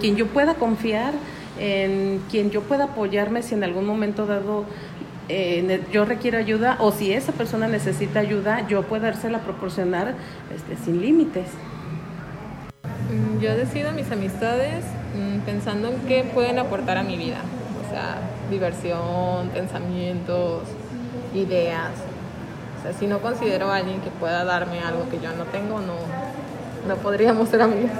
[0.00, 1.12] quien yo pueda confiar,
[1.58, 4.64] en quien yo pueda apoyarme si en algún momento dado
[5.28, 10.14] eh, yo requiero ayuda o si esa persona necesita ayuda, yo pueda dársela proporcionar
[10.54, 11.48] este, sin límites.
[13.10, 14.84] Mm, yo decido mis amistades
[15.16, 17.40] mm, pensando en qué pueden aportar a mi vida.
[17.84, 18.18] O sea,
[18.50, 20.62] diversión, pensamientos,
[21.34, 21.92] ideas.
[22.78, 25.80] O sea, si no considero a alguien que pueda darme algo que yo no tengo,
[25.80, 25.96] no,
[26.86, 27.90] no podríamos ser amigos,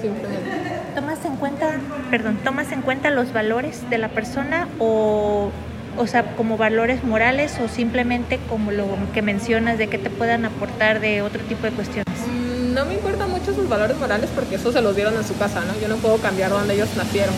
[0.00, 0.50] simplemente.
[0.94, 1.70] ¿Tomas en cuenta,
[2.10, 5.50] perdón, tomas en cuenta los valores de la persona o,
[5.96, 10.44] o sea, como valores morales o simplemente como lo que mencionas de que te puedan
[10.44, 12.12] aportar de otro tipo de cuestiones?
[12.28, 15.36] Mm, no me importan mucho sus valores morales porque eso se los dieron en su
[15.38, 15.72] casa, ¿no?
[15.80, 17.34] Yo no puedo cambiar donde ellos nacieron.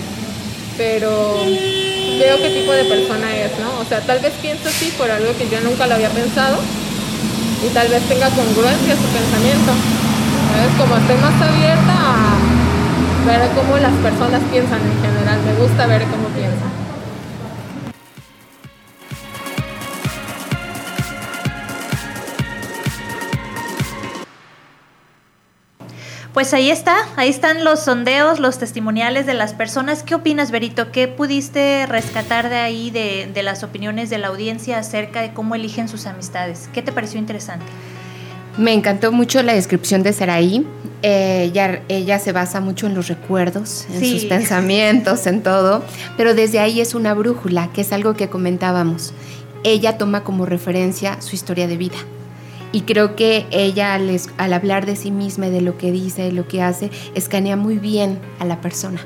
[0.76, 1.38] Pero
[2.18, 3.80] veo qué tipo de persona es, ¿no?
[3.80, 6.58] O sea, tal vez pienso así por algo que yo nunca lo había pensado
[7.64, 9.72] y tal vez tenga congruencia su pensamiento.
[10.50, 10.72] ¿Sabes?
[10.78, 12.34] Como estoy más abierta a
[13.26, 16.28] ver cómo las personas piensan en general, me gusta ver cómo
[26.34, 30.02] Pues ahí está, ahí están los sondeos, los testimoniales de las personas.
[30.02, 30.90] ¿Qué opinas, Berito?
[30.90, 35.86] ¿Qué pudiste rescatar de ahí, de, las opiniones de la audiencia acerca de cómo eligen
[35.86, 36.68] sus amistades?
[36.72, 37.64] ¿Qué te pareció interesante?
[38.58, 40.66] Me encantó mucho la descripción de Saraí.
[41.02, 45.84] Eh, ella, ella, se basa mucho en los recuerdos, en sus pensamientos, en todo,
[46.16, 49.12] pero desde ahí es una brújula, que es algo que comentábamos.
[49.62, 51.98] Ella toma como referencia su historia de vida
[52.74, 56.32] y creo que ella al, hablar de sí misma y de lo que dice, de
[56.32, 59.00] lo que hace, escanea muy bien a la persona.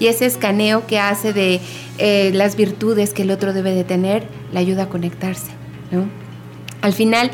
[0.00, 1.60] Y ese escaneo que hace de
[1.98, 5.52] eh, las virtudes que el otro debe de tener, le ayuda a conectarse.
[6.82, 7.30] Al final,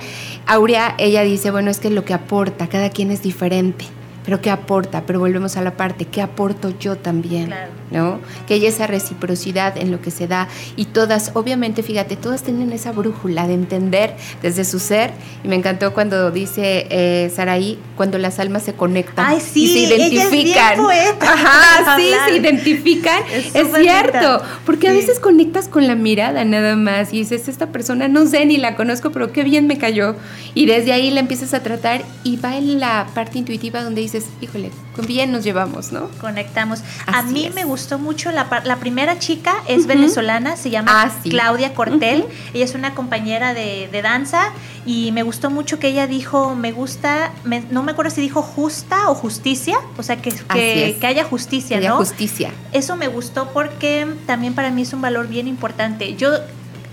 [0.47, 3.87] Aurea, ella dice, bueno, es que lo que aporta, cada quien es diferente
[4.25, 5.05] pero ¿qué aporta?
[5.07, 7.55] Pero volvemos a la parte, ¿qué aporto yo también?
[7.91, 8.21] ¿No?
[8.47, 12.73] Que haya esa reciprocidad en lo que se da y todas, obviamente, fíjate, todas tienen
[12.73, 15.13] esa brújula de entender desde su ser
[15.45, 20.81] y me encantó cuando dice eh, Saraí, cuando las almas se conectan y se identifican.
[21.21, 23.23] Ajá, sí, se identifican.
[23.31, 28.09] Es, cierto, porque a veces conectas con la mirada nada más y dices, esta persona
[28.09, 30.17] no sé ni la conozco, pero qué bien me cayó.
[30.55, 34.31] Y desde ahí la empiezas a tratar y va en la parte intuitiva donde dices,
[34.41, 34.71] híjole,
[35.07, 36.09] bien nos llevamos, ¿no?
[36.21, 36.81] Conectamos.
[37.07, 41.75] a mí me gustó mucho la, la primera chica, es venezolana, se llama ah, Claudia
[41.75, 42.25] Cortel.
[42.53, 44.53] Ella es una compañera de, danza
[44.85, 47.33] y me gustó mucho que ella dijo, me gusta,
[47.71, 51.87] no me acuerdo si dijo justa o justicia, o sea, que, que, haya justicia, que
[51.87, 52.51] haya justicia.
[52.73, 56.17] Eso me gustó porque también para mí es un valor bien importante.
[56.17, 56.31] Yo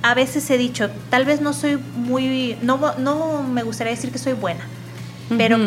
[0.04, 4.18] a veces he dicho, tal vez no soy muy, no, no me gustaría decir que
[4.18, 4.66] soy buena
[5.30, 5.58] pero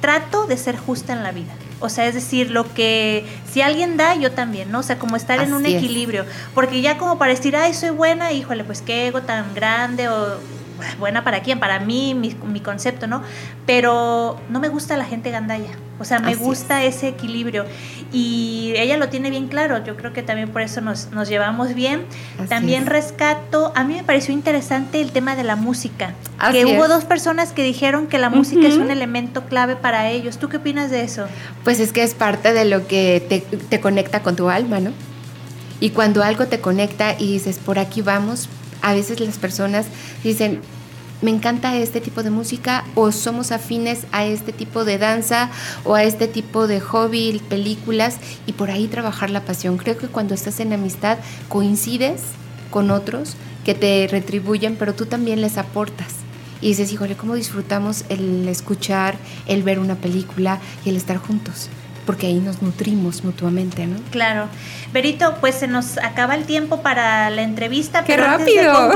[0.00, 1.54] trato de ser justa en la vida.
[1.80, 4.80] O sea, es decir, lo que si alguien da, yo también, ¿no?
[4.80, 6.24] O sea, como estar en un equilibrio.
[6.54, 10.38] Porque ya como para decir, ay, soy buena, híjole, pues qué ego tan grande o
[10.98, 13.22] buena para quién, para mí, mi, mi, concepto, ¿no?
[13.66, 17.64] Pero no me gusta la gente gandalla, o sea, me gusta ese equilibrio
[18.12, 21.74] y ella lo tiene bien claro, yo creo que también por eso nos, nos llevamos
[21.74, 22.04] bien.
[22.48, 26.14] también rescato, a mí me pareció interesante el tema de la música,
[26.52, 30.38] que hubo dos personas que dijeron que la música es un elemento clave para ellos.
[30.38, 31.26] ¿Tú qué opinas de eso?
[31.62, 34.92] Pues es que es parte de lo que te, te conecta con tu alma, ¿no?
[35.80, 38.48] Y cuando algo te conecta y dices, por aquí vamos,
[38.84, 39.86] a veces las personas
[40.22, 40.60] dicen,
[41.22, 45.50] me encanta este tipo de música o somos afines a este tipo de danza
[45.84, 49.78] o a este tipo de hobby, películas y por ahí trabajar la pasión.
[49.78, 51.16] Creo que cuando estás en amistad
[51.48, 52.20] coincides
[52.70, 56.08] con otros que te retribuyen, pero tú también les aportas.
[56.60, 59.16] Y dices, híjole, ¿cómo disfrutamos el escuchar,
[59.46, 61.70] el ver una película y el estar juntos?
[62.06, 63.96] Porque ahí nos nutrimos mutuamente, ¿no?
[64.10, 64.48] Claro.
[64.92, 68.92] Berito, pues se nos acaba el tiempo para la entrevista, ¡Qué pero rápido!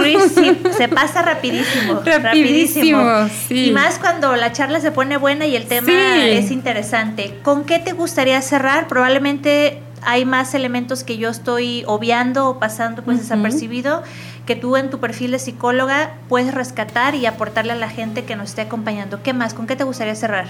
[0.77, 2.03] se pasa rapidísimo.
[2.05, 3.29] rapidísimo.
[3.49, 7.39] Y más cuando la charla se pone buena y el tema es interesante.
[7.43, 8.89] ¿Con qué te gustaría cerrar?
[8.89, 14.03] Probablemente hay más elementos que yo estoy obviando o pasando pues desapercibido
[14.47, 18.37] que tú en tu perfil de psicóloga puedes rescatar y aportarle a la gente que
[18.37, 19.23] nos esté acompañando.
[19.23, 19.53] ¿Qué más?
[19.55, 20.47] ¿Con qué te gustaría cerrar?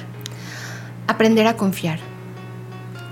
[1.07, 1.99] Aprender a confiar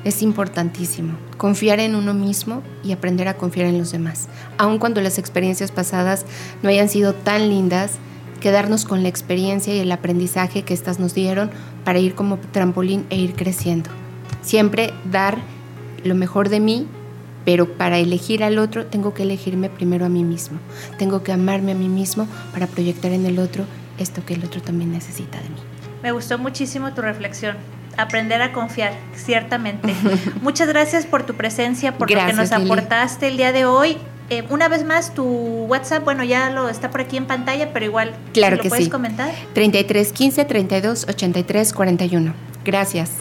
[0.07, 1.19] es importantísimo.
[1.37, 4.29] Confiar en uno mismo y aprender a confiar en los demás.
[4.57, 6.25] Aun cuando las experiencias pasadas
[6.63, 7.95] no hayan sido tan lindas,
[8.41, 11.51] quedarnos con la experiencia y el aprendizaje que éstas nos dieron
[11.85, 13.91] para ir como trampolín e ir creciendo.
[14.43, 15.39] Siempre dar
[16.05, 16.87] lo mejor de mí,
[17.45, 20.61] pero para elegir al otro tengo que elegirme primero a mí mismo.
[20.99, 23.65] Tengo que amarme a mí mismo para proyectar en el otro
[23.99, 25.61] esto que el otro también necesita de mí.
[26.05, 27.57] Me gustó muchísimo tu reflexión
[27.97, 29.95] aprender a confiar, ciertamente.
[30.43, 33.99] Muchas gracias por tu presencia, por lo que nos aportaste el día de hoy.
[34.29, 37.85] Eh, una vez más, tu WhatsApp, bueno, ya lo está por aquí en pantalla, pero
[37.85, 38.91] igual, claro ¿lo que puedes sí.
[38.91, 39.31] comentar?
[39.55, 42.35] 33 15 32 83 41.
[42.65, 43.13] Gracias.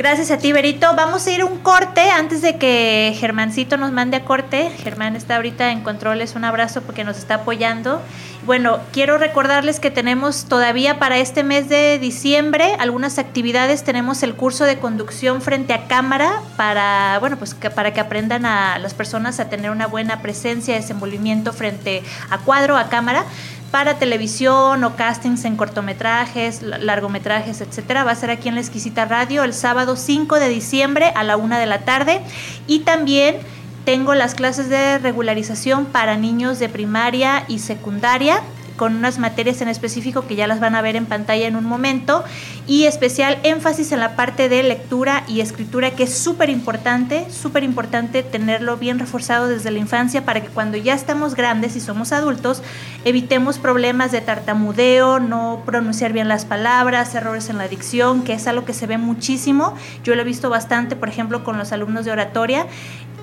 [0.00, 0.96] Gracias a ti, Berito.
[0.96, 4.70] Vamos a ir un corte antes de que Germancito nos mande a corte.
[4.82, 6.34] Germán está ahorita en controles.
[6.36, 8.00] Un abrazo porque nos está apoyando.
[8.46, 13.84] Bueno, quiero recordarles que tenemos todavía para este mes de diciembre algunas actividades.
[13.84, 18.46] Tenemos el curso de conducción frente a cámara para, bueno, pues que, para que aprendan
[18.46, 23.26] a las personas a tener una buena presencia, desenvolvimiento frente a cuadro, a cámara
[23.70, 28.04] para televisión o castings en cortometrajes, largometrajes, etcétera.
[28.04, 31.36] Va a ser aquí en La Exquisita Radio el sábado 5 de diciembre a la
[31.36, 32.20] una de la tarde.
[32.66, 33.36] Y también
[33.84, 38.42] tengo las clases de regularización para niños de primaria y secundaria
[38.80, 41.66] con unas materias en específico que ya las van a ver en pantalla en un
[41.66, 42.24] momento
[42.66, 47.62] y especial énfasis en la parte de lectura y escritura que es súper importante, súper
[47.62, 52.12] importante tenerlo bien reforzado desde la infancia para que cuando ya estamos grandes y somos
[52.12, 52.62] adultos
[53.04, 58.46] evitemos problemas de tartamudeo, no pronunciar bien las palabras, errores en la dicción, que es
[58.46, 59.74] algo que se ve muchísimo.
[60.04, 62.66] Yo lo he visto bastante, por ejemplo, con los alumnos de oratoria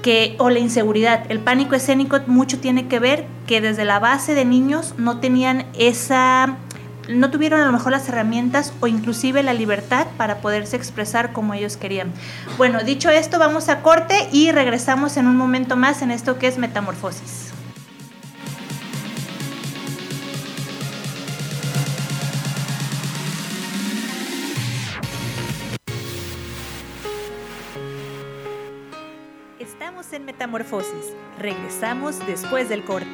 [0.08, 1.26] que, o la inseguridad.
[1.28, 5.66] El pánico escénico mucho tiene que ver que desde la base de niños no tenían
[5.78, 6.56] esa,
[7.10, 11.54] no tuvieron a lo mejor las herramientas o inclusive la libertad para poderse expresar como
[11.56, 12.14] ellos querían.
[12.56, 16.48] Bueno, dicho esto, vamos a corte y regresamos en un momento más en esto que
[16.48, 17.47] es metamorfosis.
[30.38, 31.16] Metamorfosis.
[31.40, 33.08] Regresamos después del corte.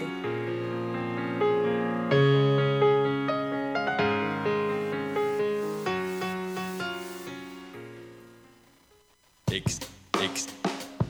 [9.49, 9.79] Ex,
[10.21, 10.47] ex,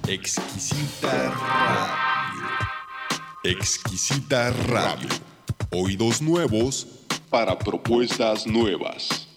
[0.07, 2.47] exquisita radio.
[3.43, 5.09] Exquisita radio.
[5.72, 6.86] Oídos nuevos
[7.32, 9.28] para propuestas nuevas.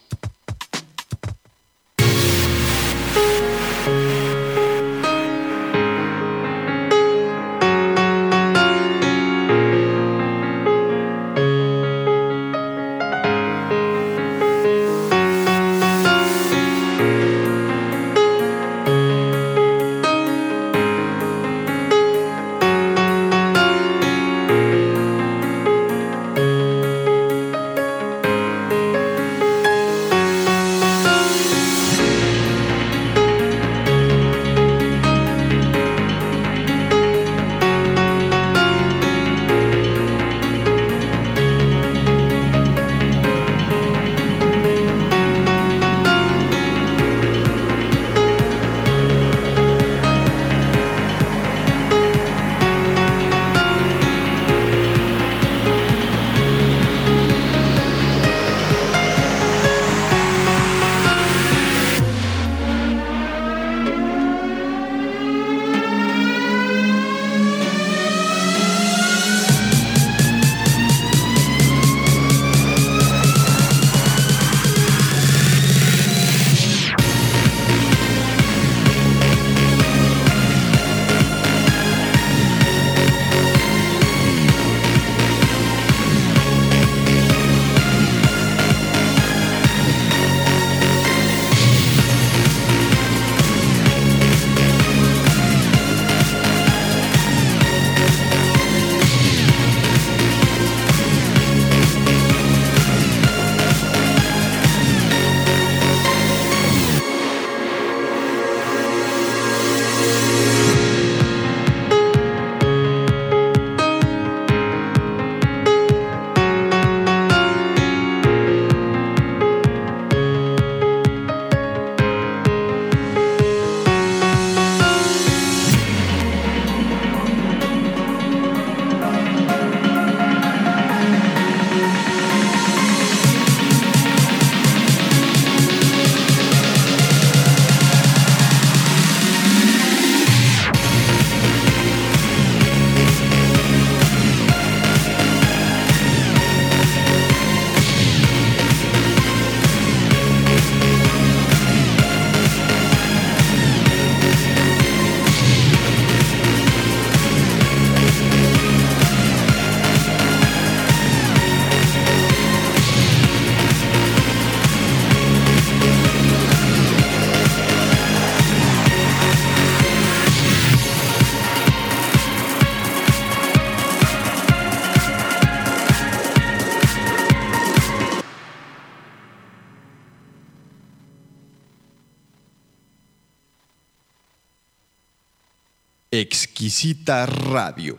[186.66, 187.96] Exquisita Radio.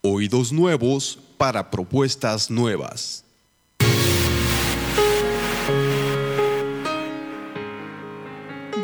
[0.00, 3.24] Oídos nuevos para propuestas nuevas.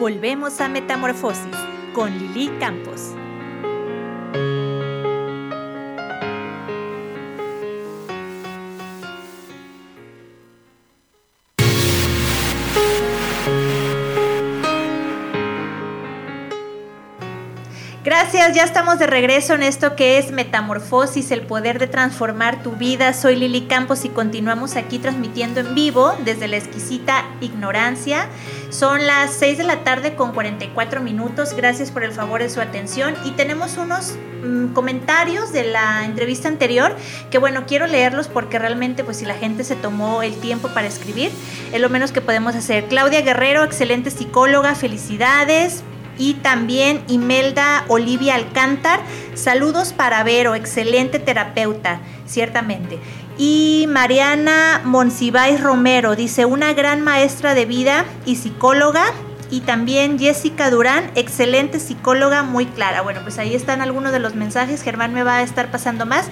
[0.00, 1.54] Volvemos a Metamorfosis
[1.94, 3.12] con Lili Campos.
[18.32, 22.72] Gracias, ya estamos de regreso en esto que es Metamorfosis, el poder de transformar tu
[22.72, 23.12] vida.
[23.12, 28.28] Soy Lili Campos y continuamos aquí transmitiendo en vivo desde la exquisita ignorancia.
[28.70, 31.54] Son las 6 de la tarde con 44 minutos.
[31.54, 36.48] Gracias por el favor de su atención y tenemos unos mm, comentarios de la entrevista
[36.48, 36.96] anterior
[37.30, 40.86] que bueno, quiero leerlos porque realmente pues si la gente se tomó el tiempo para
[40.86, 41.30] escribir,
[41.70, 42.86] es lo menos que podemos hacer.
[42.86, 45.84] Claudia Guerrero, excelente psicóloga, felicidades
[46.18, 49.00] y también Imelda Olivia Alcántar.
[49.34, 52.98] Saludos para Vero, excelente terapeuta, ciertamente.
[53.38, 59.04] Y Mariana Monsiváis Romero dice, una gran maestra de vida y psicóloga.
[59.50, 63.02] Y también Jessica Durán, excelente psicóloga, muy clara.
[63.02, 64.82] Bueno, pues ahí están algunos de los mensajes.
[64.82, 66.28] Germán me va a estar pasando más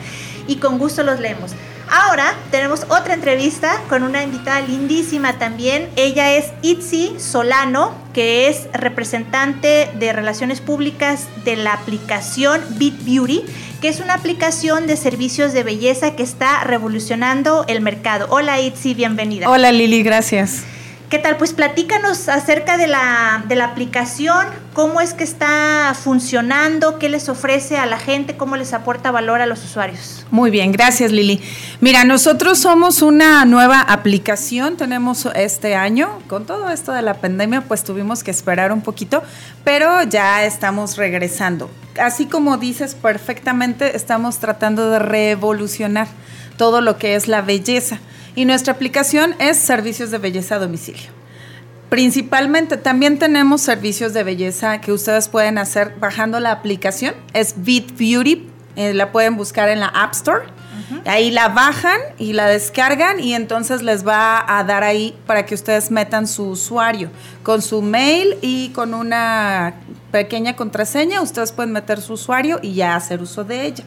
[0.46, 1.52] y con gusto los leemos.
[1.92, 5.88] Ahora tenemos otra entrevista con una invitada lindísima también.
[5.96, 13.42] Ella es Itzi Solano, que es representante de relaciones públicas de la aplicación Beat Beauty,
[13.80, 18.28] que es una aplicación de servicios de belleza que está revolucionando el mercado.
[18.30, 19.50] Hola Itzi, bienvenida.
[19.50, 20.62] Hola Lili, gracias.
[21.10, 21.38] ¿Qué tal?
[21.38, 27.28] Pues platícanos acerca de la, de la aplicación, cómo es que está funcionando, qué les
[27.28, 30.24] ofrece a la gente, cómo les aporta valor a los usuarios.
[30.30, 31.42] Muy bien, gracias Lili.
[31.80, 37.62] Mira, nosotros somos una nueva aplicación, tenemos este año, con todo esto de la pandemia,
[37.62, 39.24] pues tuvimos que esperar un poquito,
[39.64, 41.72] pero ya estamos regresando.
[42.00, 46.06] Así como dices perfectamente, estamos tratando de revolucionar
[46.56, 47.98] todo lo que es la belleza.
[48.34, 51.10] Y nuestra aplicación es servicios de belleza a domicilio.
[51.88, 57.14] Principalmente también tenemos servicios de belleza que ustedes pueden hacer bajando la aplicación.
[57.34, 60.44] Es Beat Beauty, eh, la pueden buscar en la App Store.
[61.04, 65.54] Ahí la bajan y la descargan y entonces les va a dar ahí para que
[65.54, 67.10] ustedes metan su usuario
[67.42, 69.74] con su mail y con una
[70.10, 71.22] pequeña contraseña.
[71.22, 73.84] Ustedes pueden meter su usuario y ya hacer uso de ella.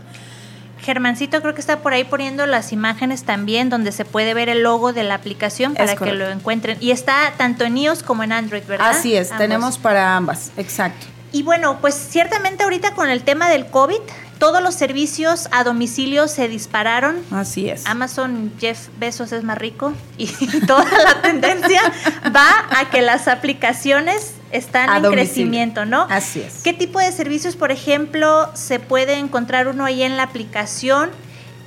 [0.84, 4.64] Germancito creo que está por ahí poniendo las imágenes también donde se puede ver el
[4.64, 6.78] logo de la aplicación para que lo encuentren.
[6.80, 8.90] Y está tanto en iOS como en Android, ¿verdad?
[8.90, 11.08] Así es, tenemos para ambas, exacto.
[11.32, 14.00] Y bueno, pues ciertamente ahorita con el tema del COVID,
[14.38, 17.18] todos los servicios a domicilio se dispararon.
[17.32, 17.88] Así es.
[17.88, 20.28] Amazon, Jeff Bezos es más rico y
[20.68, 21.82] toda la tendencia
[22.36, 26.08] va a que las aplicaciones están en crecimiento, ¿no?
[26.10, 26.62] Así es.
[26.64, 31.10] ¿Qué tipo de servicios, por ejemplo, se puede encontrar uno ahí en la aplicación?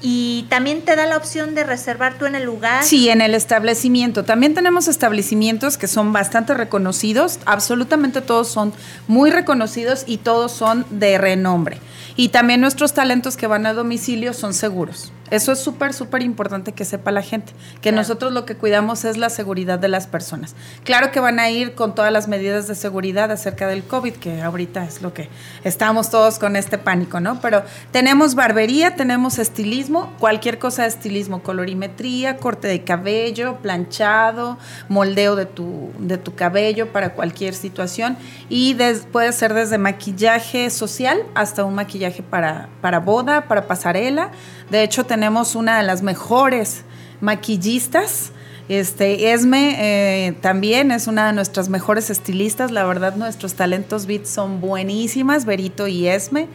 [0.02, 2.84] Y también te da la opción de reservar tú en el lugar.
[2.84, 4.24] Sí, en el establecimiento.
[4.24, 7.40] También tenemos establecimientos que son bastante reconocidos.
[7.46, 8.72] Absolutamente todos son
[9.08, 11.80] muy reconocidos y todos son de renombre.
[12.14, 15.12] Y también nuestros talentos que van a domicilio son seguros.
[15.30, 19.16] Eso es súper, súper importante que sepa la gente, que nosotros lo que cuidamos es
[19.16, 20.54] la seguridad de las personas.
[20.84, 24.42] Claro que van a ir con todas las medidas de seguridad acerca del COVID, que
[24.42, 25.28] ahorita es lo que
[25.64, 27.40] estamos todos con este pánico, ¿no?
[27.40, 34.58] Pero tenemos barbería, tenemos estilismo, cualquier cosa de estilismo, colorimetría, corte de cabello, planchado,
[34.88, 38.16] moldeo de tu, de tu cabello para cualquier situación
[38.48, 38.76] y
[39.10, 44.30] puede ser desde maquillaje social hasta un maquillaje para, para boda, para pasarela
[44.70, 46.82] de hecho, tenemos una de las mejores
[47.20, 48.32] maquillistas.
[48.68, 52.72] Este, Esme eh, también es una de nuestras mejores estilistas.
[52.72, 56.48] La verdad, nuestros talentos beat son buenísimas, Berito y Esme,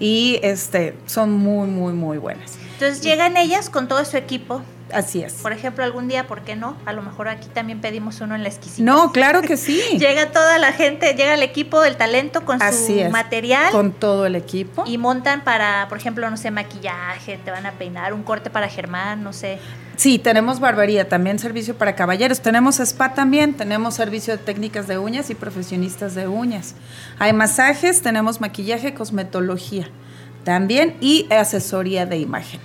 [0.00, 2.58] y este, son muy, muy, muy buenas.
[2.74, 4.62] Entonces llegan ellas con todo su equipo
[4.92, 5.34] Así es.
[5.34, 6.76] Por ejemplo, algún día, ¿por qué no?
[6.86, 8.82] A lo mejor aquí también pedimos uno en la exquisita.
[8.82, 9.80] No, claro que sí.
[9.98, 13.70] llega toda la gente, llega el equipo del talento con su material.
[13.70, 14.84] Con todo el equipo.
[14.86, 18.68] Y montan para, por ejemplo, no sé, maquillaje, te van a peinar, un corte para
[18.68, 19.58] Germán, no sé.
[19.96, 22.40] Sí, tenemos barbería, también servicio para caballeros.
[22.40, 26.74] Tenemos spa también, tenemos servicio de técnicas de uñas y profesionistas de uñas.
[27.18, 29.88] Hay masajes, tenemos maquillaje, cosmetología
[30.48, 32.58] también y asesoría de imagen.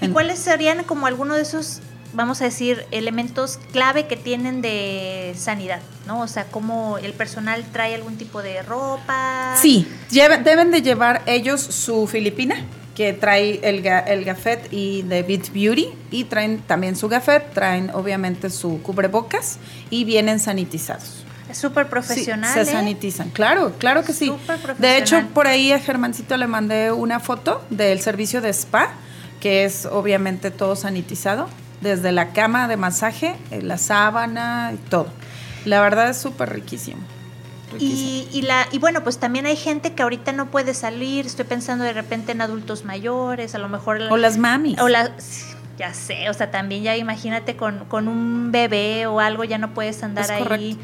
[0.00, 1.80] ¿Y cuáles serían como algunos de esos,
[2.12, 5.80] vamos a decir, elementos clave que tienen de sanidad?
[6.08, 6.22] ¿no?
[6.22, 9.54] O sea, cómo el personal trae algún tipo de ropa.
[9.60, 12.64] Sí, deben de llevar ellos su filipina,
[12.96, 17.90] que trae el, el gafet y de Beat Beauty, y traen también su gafet, traen
[17.90, 19.58] obviamente su cubrebocas
[19.90, 21.24] y vienen sanitizados.
[21.48, 22.52] Es súper profesional.
[22.52, 22.64] se ¿eh?
[22.64, 24.32] sanitizan, claro, claro que sí.
[24.78, 28.94] De hecho, por ahí a Germancito le mandé una foto del servicio de spa
[29.40, 31.48] que es obviamente todo sanitizado,
[31.80, 35.08] desde la cama de masaje, eh, la sábana y todo.
[35.64, 37.00] La verdad es súper riquísimo.
[37.78, 41.44] Y, y, la, y bueno, pues también hay gente que ahorita no puede salir, estoy
[41.44, 44.00] pensando de repente en adultos mayores, a lo mejor...
[44.10, 44.80] O las mamis.
[44.80, 45.10] O las,
[45.76, 49.74] ya sé, o sea, también ya imagínate con, con un bebé o algo, ya no
[49.74, 50.78] puedes andar ahí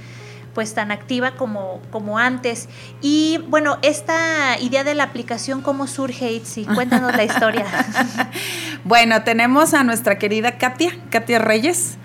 [0.54, 2.68] pues tan activa como, como antes.
[3.02, 6.64] Y bueno, esta idea de la aplicación, ¿cómo surge, Itzi?
[6.64, 7.66] Cuéntanos la historia.
[8.84, 11.96] bueno, tenemos a nuestra querida Katia, Katia Reyes.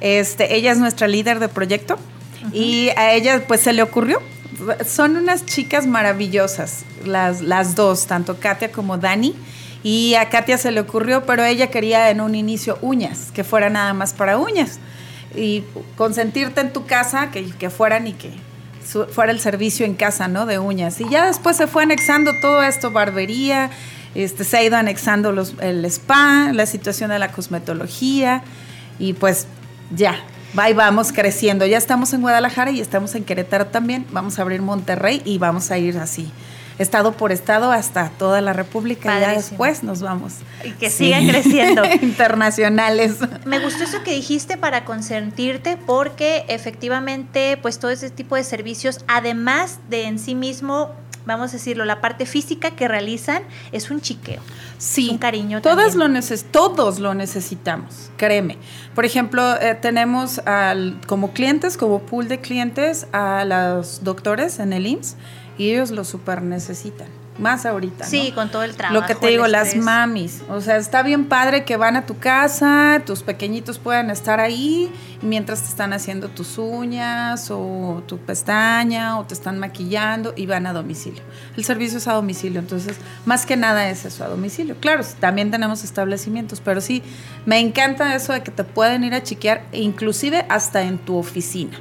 [0.00, 1.96] Este, ella es nuestra líder de proyecto
[2.52, 4.20] y a ella pues se le ocurrió.
[4.86, 9.34] Son unas chicas maravillosas, las, las dos, tanto Katia como Dani.
[9.84, 13.68] Y a Katia se le ocurrió, pero ella quería en un inicio uñas, que fuera
[13.68, 14.78] nada más para uñas
[15.34, 15.64] y
[15.96, 18.30] consentirte en tu casa, que, que fueran y que
[19.12, 20.46] fuera el servicio en casa, ¿no?
[20.46, 21.00] De uñas.
[21.00, 23.70] Y ya después se fue anexando todo esto, barbería,
[24.14, 28.42] este, se ha ido anexando los, el spa, la situación de la cosmetología
[28.98, 29.46] y pues
[29.94, 30.16] ya,
[30.58, 31.64] va y vamos creciendo.
[31.64, 35.70] Ya estamos en Guadalajara y estamos en Querétaro también, vamos a abrir Monterrey y vamos
[35.70, 36.30] a ir así
[36.82, 40.34] estado por estado hasta toda la República y ya después nos vamos.
[40.64, 41.82] Y que sigan creciendo.
[42.02, 43.16] Internacionales.
[43.44, 49.00] Me gustó eso que dijiste para consentirte porque efectivamente pues todo ese tipo de servicios,
[49.08, 50.90] además de en sí mismo
[51.26, 54.40] vamos a decirlo, la parte física que realizan es un chiqueo.
[54.78, 55.62] Sí, un cariño.
[55.62, 58.58] Todas lo neces todos lo necesitamos, créeme.
[58.94, 64.72] Por ejemplo, eh, tenemos al, como clientes, como pool de clientes, a los doctores en
[64.72, 65.16] el IMSS
[65.62, 67.08] y ellos lo super necesitan
[67.38, 68.04] más ahorita.
[68.04, 69.00] Sí, con todo el trabajo.
[69.00, 70.42] Lo que te digo, las mamis.
[70.48, 74.92] O sea, está bien padre que van a tu casa, tus pequeñitos puedan estar ahí
[75.22, 80.66] mientras te están haciendo tus uñas o tu pestaña o te están maquillando y van
[80.66, 81.22] a domicilio.
[81.56, 84.76] El servicio es a domicilio, entonces más que nada es eso a domicilio.
[84.80, 87.02] Claro, también tenemos establecimientos, pero sí,
[87.46, 91.78] me encanta eso de que te pueden ir a chiquear, inclusive hasta en tu oficina.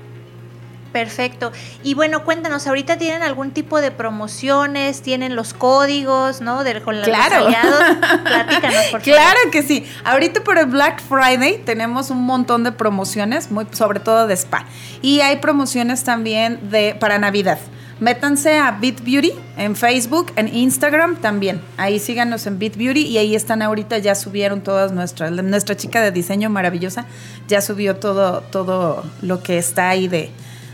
[0.91, 1.51] Perfecto.
[1.83, 5.01] Y bueno, cuéntanos, ¿ahorita tienen algún tipo de promociones?
[5.01, 6.63] ¿Tienen los códigos, no?
[6.63, 7.45] De, con claro.
[7.45, 7.97] los aliados.
[8.23, 9.01] Platícanos, por favor.
[9.01, 9.85] Claro que sí.
[10.03, 14.65] Ahorita por el Black Friday tenemos un montón de promociones, muy, sobre todo de spa.
[15.01, 17.59] Y hay promociones también de para Navidad.
[18.01, 21.61] Métanse a Beat Beauty en Facebook, en Instagram también.
[21.77, 26.01] Ahí síganos en Beat Beauty y ahí están ahorita, ya subieron todas nuestras, nuestra chica
[26.01, 27.05] de diseño maravillosa,
[27.47, 30.31] ya subió todo, todo lo que está ahí de,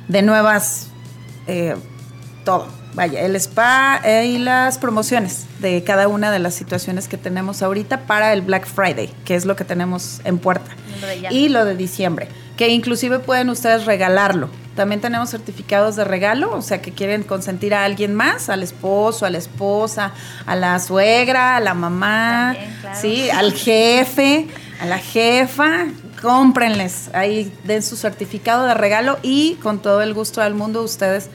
[0.08, 0.88] de nuevas,
[1.48, 1.76] eh,
[2.44, 2.68] todo.
[2.94, 7.62] Vaya, el spa eh, y las promociones de cada una de las situaciones que tenemos
[7.62, 10.72] ahorita para el Black Friday, que es lo que tenemos en puerta.
[11.30, 12.28] y lo de diciembre,
[12.58, 14.50] que inclusive pueden ustedes regalarlo.
[14.76, 19.28] También tenemos certificados de regalo, o sea que quieren consentir a alguien más, al esposo,
[19.28, 20.14] a la esposa,
[20.48, 22.56] a la suegra, a la mamá,
[23.00, 24.48] sí, al jefe,
[24.82, 25.86] a la jefa,
[26.22, 31.30] cómprenles, ahí den su certificado de regalo y con todo el gusto del mundo ustedes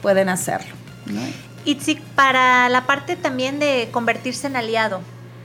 [0.00, 0.74] pueden hacerlo.
[1.64, 5.00] Y si para la parte también de convertirse en aliado,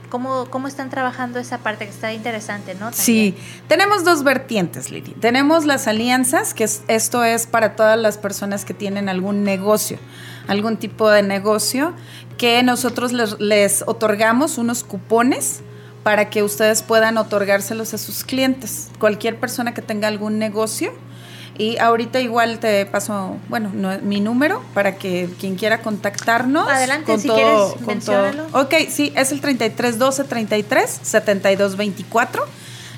[0.08, 2.90] ¿Cómo, ¿Cómo, están trabajando esa parte que está interesante, no?
[2.94, 5.10] Sí, tenemos dos vertientes, Lili.
[5.12, 9.98] Tenemos las alianzas, que esto es para todas las personas que tienen algún negocio,
[10.46, 11.92] algún tipo de negocio,
[12.38, 15.60] que nosotros les, les otorgamos unos cupones
[16.08, 18.88] para que ustedes puedan otorgárselos a sus clientes.
[18.98, 20.94] Cualquier persona que tenga algún negocio.
[21.58, 23.70] Y ahorita igual te paso, bueno,
[24.02, 26.66] mi número para que quien quiera contactarnos.
[26.66, 28.46] Adelante, si quieres mencionarlo.
[28.52, 32.42] Ok, sí, es el 3312 33 72 24.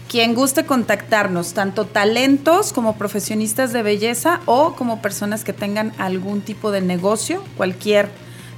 [0.08, 6.42] Quien guste contactarnos, tanto talentos como profesionistas de belleza o como personas que tengan algún
[6.42, 8.08] tipo de negocio, cualquier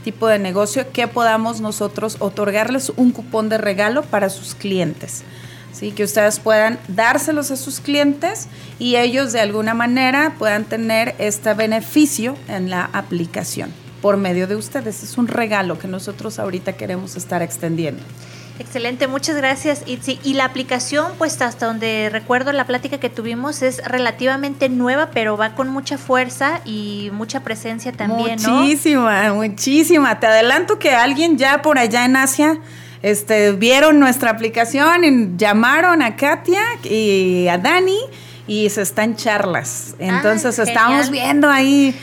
[0.03, 5.22] tipo de negocio que podamos nosotros otorgarles un cupón de regalo para sus clientes.
[5.72, 5.92] ¿sí?
[5.92, 8.48] Que ustedes puedan dárselos a sus clientes
[8.78, 14.57] y ellos de alguna manera puedan tener este beneficio en la aplicación por medio de
[14.57, 15.03] ustedes.
[15.03, 18.03] Es un regalo que nosotros ahorita queremos estar extendiendo.
[18.59, 20.20] Excelente, muchas gracias Itzi.
[20.22, 25.36] Y la aplicación, pues hasta donde recuerdo la plática que tuvimos, es relativamente nueva, pero
[25.36, 31.62] va con mucha fuerza y mucha presencia también, muchísima, Muchísima, Te adelanto que alguien ya
[31.62, 32.59] por allá en Asia
[33.03, 37.98] este, vieron nuestra aplicación y llamaron a Katia y a Dani
[38.46, 39.94] y se están charlas.
[39.94, 41.98] Ah, Entonces estamos viendo ahí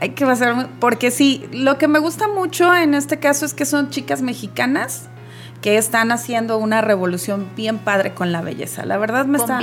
[0.00, 3.64] hay que hacer, porque sí, lo que me gusta mucho en este caso es que
[3.64, 5.08] son chicas mexicanas
[5.64, 8.84] que están haciendo una revolución bien padre con la belleza.
[8.84, 9.60] La verdad me está,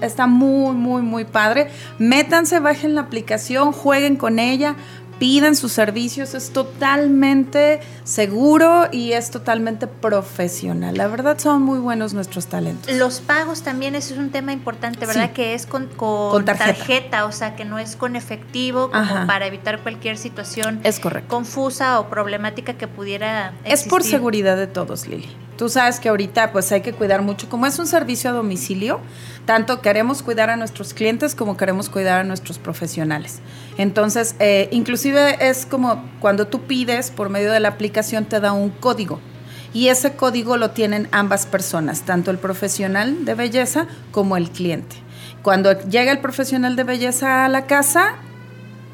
[0.00, 1.68] está muy, muy, muy padre.
[1.98, 4.76] Métanse, bajen la aplicación, jueguen con ella,
[5.22, 10.96] pidan sus servicios, es totalmente seguro y es totalmente profesional.
[10.96, 12.92] La verdad son muy buenos nuestros talentos.
[12.96, 15.30] Los pagos también, eso es un tema importante, ¿verdad?
[15.30, 17.26] Que es con, con, tarjeta.
[17.26, 21.28] o sea, que no es con efectivo, como para evitar cualquier situación es correcto.
[21.28, 23.74] confusa o problemática que pudiera existir.
[23.74, 25.28] Es por seguridad de todos, Lili.
[25.62, 28.98] Tú sabes que ahorita pues hay que cuidar mucho, como es un servicio a domicilio,
[29.46, 33.38] tanto queremos cuidar a nuestros clientes como queremos cuidar a nuestros profesionales.
[33.78, 38.50] Entonces, eh, inclusive es como cuando tú pides por medio de la aplicación te da
[38.50, 39.20] un código
[39.72, 44.96] y ese código lo tienen ambas personas, tanto el profesional de belleza como el cliente.
[45.44, 48.16] Cuando llega el profesional de belleza a la casa,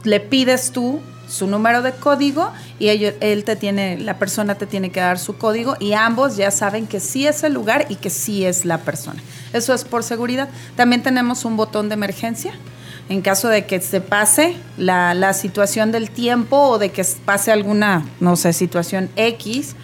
[0.04, 4.90] le pides tú su número de código y él te tiene, la persona te tiene
[4.90, 8.10] que dar su código y ambos ya saben que sí es el lugar y que
[8.10, 9.20] sí es la persona.
[9.52, 10.48] Eso es por seguridad.
[10.76, 12.52] También tenemos un botón de emergencia
[13.08, 17.52] en caso de que se pase la, la situación del tiempo o de que pase
[17.52, 19.76] alguna, no sé, situación X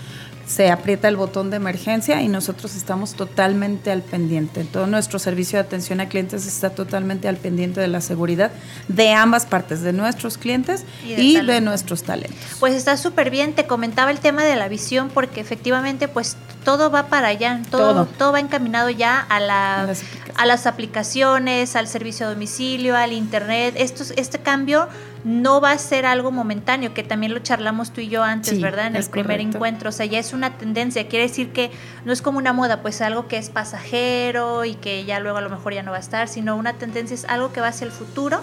[0.47, 4.65] se aprieta el botón de emergencia y nosotros estamos totalmente al pendiente.
[4.65, 8.51] Todo nuestro servicio de atención a clientes está totalmente al pendiente de la seguridad
[8.89, 12.39] de ambas partes, de nuestros clientes y de, nuestros talentos.
[12.61, 16.91] Pues está súper bien, te comentaba el tema de la visión porque efectivamente pues todo
[16.91, 18.33] va para allá, todo, todo.
[18.33, 20.03] va encaminado ya a, la, a, las
[20.37, 23.75] a las aplicaciones, al servicio a domicilio, al internet.
[23.77, 24.89] Esto, este cambio
[25.25, 28.63] no va a ser algo momentáneo, que también lo charlamos tú y yo antes, Sí,
[28.63, 28.89] ¿verdad?
[28.89, 29.57] En el primer correcto.
[29.57, 29.89] encuentro.
[29.89, 31.09] O sea, ya es una tendencia.
[31.09, 31.71] Quiere decir que
[32.05, 35.41] no es como una moda, pues algo que es pasajero y que ya luego a
[35.41, 37.87] lo mejor ya no va a estar, sino una tendencia es algo que va hacia
[37.87, 38.43] el futuro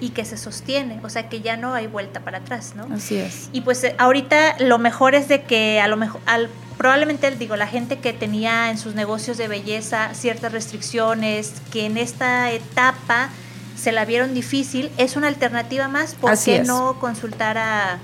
[0.00, 1.00] y que se sostiene.
[1.02, 2.86] O sea, que ya no hay vuelta para atrás, ¿no?
[2.94, 3.48] Así es.
[3.52, 7.56] Y pues eh, ahorita lo mejor es de que a lo mejor, al, probablemente digo,
[7.56, 13.30] la gente que tenía en sus negocios de belleza ciertas restricciones, que en esta etapa
[13.80, 16.14] se la vieron difícil, es una alternativa más.
[16.14, 16.68] ¿Por Así qué es.
[16.68, 17.98] no consultar a,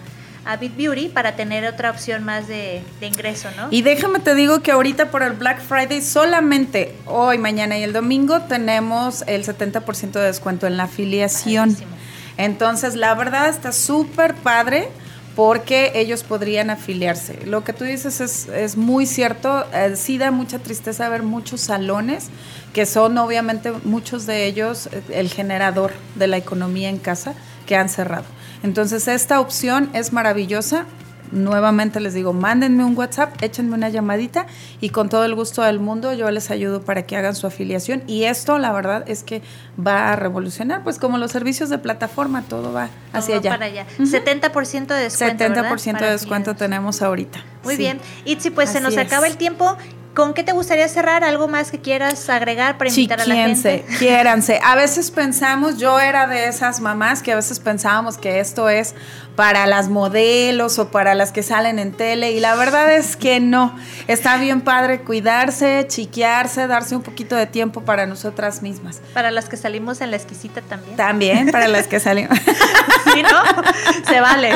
[0.44, 3.68] a Bit Beauty para tener otra opción más de, de ingreso, ¿no?
[3.70, 7.92] Y déjame te digo que ahorita por el Black Friday solamente hoy, mañana y el
[7.92, 11.70] domingo tenemos el 70% de descuento en la afiliación.
[11.70, 11.96] Padrísimo.
[12.38, 14.88] Entonces, la verdad está súper padre
[15.36, 17.44] porque ellos podrían afiliarse.
[17.44, 19.66] Lo que tú dices es, muy cierto.
[19.72, 22.28] Eh, sí da mucha tristeza ver muchos salones
[22.72, 27.34] que son obviamente muchos de ellos eh, el generador de la economía en casa
[27.66, 28.24] que han cerrado.
[28.62, 30.86] Entonces, esta opción es maravillosa.
[31.32, 34.46] Nuevamente les digo, mándenme un WhatsApp, échenme una llamadita
[34.80, 38.02] y con todo el gusto del mundo yo les ayudo para que hagan su afiliación.
[38.06, 39.42] Y esto, la verdad, es que
[39.84, 43.50] va a revolucionar, pues como los servicios de plataforma, todo va hacia allá.
[43.50, 43.86] para allá.
[43.98, 44.04] Ujú.
[44.08, 45.44] 70% de descuento.
[45.44, 45.62] 70% ¿verdad?
[45.64, 46.56] de Para descuento afiliados.
[46.58, 47.38] tenemos ahorita.
[47.64, 47.78] Muy Sí.
[47.78, 48.00] bien.
[48.24, 48.98] Itzi, pues se nos es.
[48.98, 49.76] acaba el tiempo.
[50.14, 51.24] ¿Con qué te gustaría cerrar?
[51.24, 53.84] ¿Algo más que quieras agregar para invitar a la gente?
[53.98, 54.58] quiéranse.
[54.64, 58.94] A veces pensamos, yo era de esas mamás que a veces pensábamos que esto es
[59.36, 63.38] para las modelos o para las que salen en tele y la verdad es que
[63.38, 63.76] no.
[64.08, 69.00] Está bien padre cuidarse, chiquearse, darse un poquito de tiempo para nosotras mismas.
[69.12, 70.96] Para las que salimos en la exquisita también.
[70.96, 72.28] También para las que salen.
[73.12, 74.08] ¿Sí, no?
[74.08, 74.52] Se vale.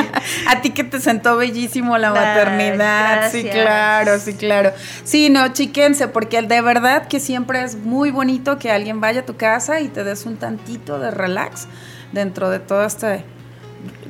[0.47, 3.31] A ti que te sentó bellísimo la Ay, maternidad.
[3.31, 3.63] Sí, gracias.
[3.63, 4.71] claro, sí, claro.
[5.03, 9.25] Sí, no, chiquense, porque de verdad que siempre es muy bonito que alguien vaya a
[9.25, 11.67] tu casa y te des un tantito de relax
[12.11, 13.23] dentro de todo este.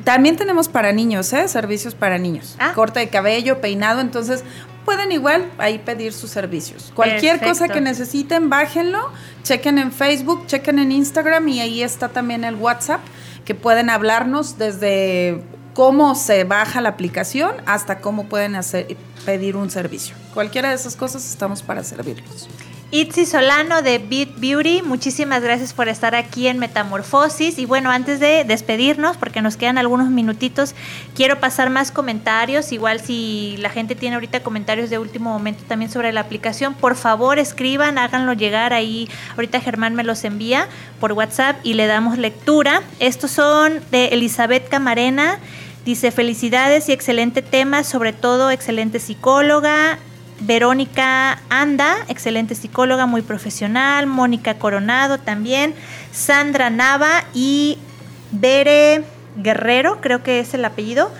[0.03, 1.47] También tenemos para niños, ¿eh?
[1.47, 2.55] Servicios para niños.
[2.59, 2.73] Ah.
[2.73, 4.43] Corte de cabello, peinado, entonces
[4.85, 6.91] pueden igual ahí pedir sus servicios.
[6.95, 9.11] Cualquier cosa que necesiten, bájenlo,
[9.43, 13.01] chequen en Facebook, chequen en Instagram y ahí está también el WhatsApp
[13.45, 15.41] que pueden hablarnos desde
[15.73, 20.15] cómo se baja la aplicación hasta cómo pueden hacer pedir un servicio.
[20.33, 22.49] Cualquiera de esas cosas estamos para servirlos.
[22.93, 27.57] Itzi Solano de Beat Beauty, muchísimas gracias por estar aquí en Metamorfosis.
[27.57, 30.75] Y bueno, antes de despedirnos, porque nos quedan algunos minutitos,
[31.15, 32.73] quiero pasar más comentarios.
[32.73, 36.97] Igual si la gente tiene ahorita comentarios de último momento también sobre la aplicación, por
[36.97, 39.07] favor escriban, háganlo llegar ahí.
[39.37, 40.67] Ahorita Germán me los envía
[40.99, 42.81] por WhatsApp y le damos lectura.
[42.99, 45.39] Estos son de Elizabeth Camarena.
[45.85, 49.97] Dice felicidades y excelente tema, sobre todo excelente psicóloga.
[50.41, 54.07] Verónica Anda, excelente psicóloga, muy profesional.
[54.07, 55.75] Mónica Coronado también.
[56.11, 57.77] Sandra Nava y
[58.31, 59.03] Bere
[59.37, 61.11] Guerrero, creo que es el apellido.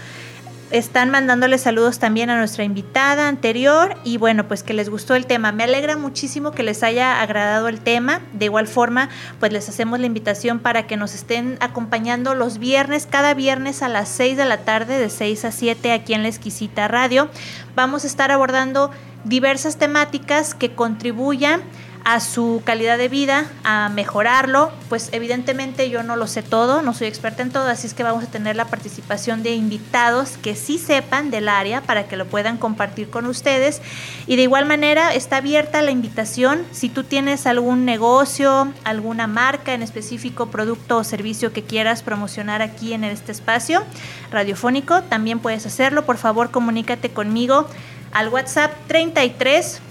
[0.72, 5.26] Están mandándole saludos también a nuestra invitada anterior y bueno, pues que les gustó el
[5.26, 5.52] tema.
[5.52, 8.22] Me alegra muchísimo que les haya agradado el tema.
[8.32, 9.10] De igual forma,
[9.42, 13.90] pues les hacemos la invitación para que nos estén acompañando los viernes, cada viernes a
[13.90, 17.28] las 6 de la tarde, de 6 a 7 aquí en La Exquisita Radio.
[17.76, 18.92] Vamos a estar abordando
[19.26, 21.62] diversas temáticas que contribuyan
[22.04, 24.72] a su calidad de vida, a mejorarlo.
[24.90, 28.04] Pues evidentemente yo no lo sé todo, no soy experta en todo, así es que
[28.04, 32.26] vamos a tener la participación de invitados que sí sepan del área para que lo
[32.26, 33.82] puedan compartir con ustedes.
[34.28, 39.74] Y de igual manera está abierta la invitación, si tú tienes algún negocio, alguna marca
[39.74, 43.84] en específico, producto o servicio que quieras promocionar aquí en este espacio
[44.32, 46.06] radiofónico, también puedes hacerlo.
[46.06, 47.68] Por favor, comunícate conmigo
[48.12, 49.82] al WhatsApp 33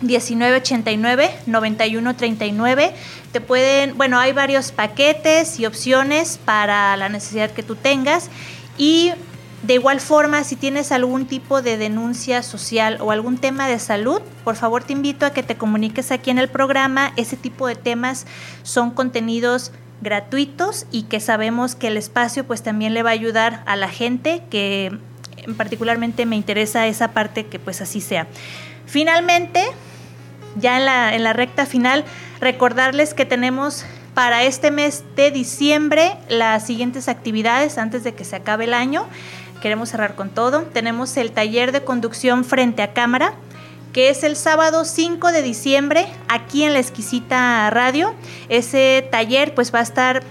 [0.00, 2.92] 1989 9139
[3.32, 8.30] te pueden bueno hay varios paquetes y opciones para la necesidad que tú tengas.
[8.76, 9.12] Y
[9.62, 14.20] de igual forma si tienes algún tipo de denuncia social o algún tema de salud
[14.44, 17.12] por favor te invito a que te comuniques aquí en el programa.
[17.16, 18.26] Ese tipo de temas
[18.62, 23.62] son contenidos gratuitos y que sabemos que el espacio pues también le va a ayudar
[23.66, 24.96] a la gente que
[25.56, 28.26] particularmente me interesa esa parte que pues así sea.
[28.86, 29.64] Finalmente
[30.58, 32.04] ya en la, en la recta final,
[32.40, 33.84] recordarles que tenemos
[34.14, 39.06] para este mes de diciembre las siguientes actividades antes de que se acabe el año.
[39.62, 40.62] Queremos cerrar con todo.
[40.62, 43.34] Tenemos el taller de conducción frente a cámara,
[43.92, 48.14] que es el sábado 5 de diciembre aquí en la exquisita radio.
[48.48, 50.22] Ese taller pues va a estar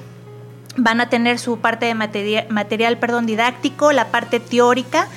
[0.77, 5.07] van a tener su parte de material, material perdón, didáctico, la parte teórica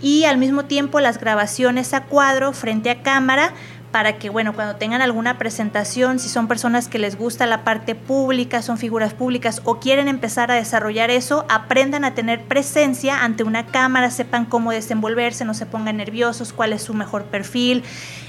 [0.00, 3.52] y al mismo tiempo las grabaciones a cuadro frente a cámara
[3.92, 7.94] para que, bueno, cuando tengan alguna presentación, si son personas que les gusta la parte
[7.94, 13.42] pública, son figuras públicas o quieren empezar a desarrollar eso, aprendan a tener presencia ante
[13.42, 17.82] una cámara, sepan cómo desenvolverse, no se pongan nerviosos, cuál es su mejor perfil,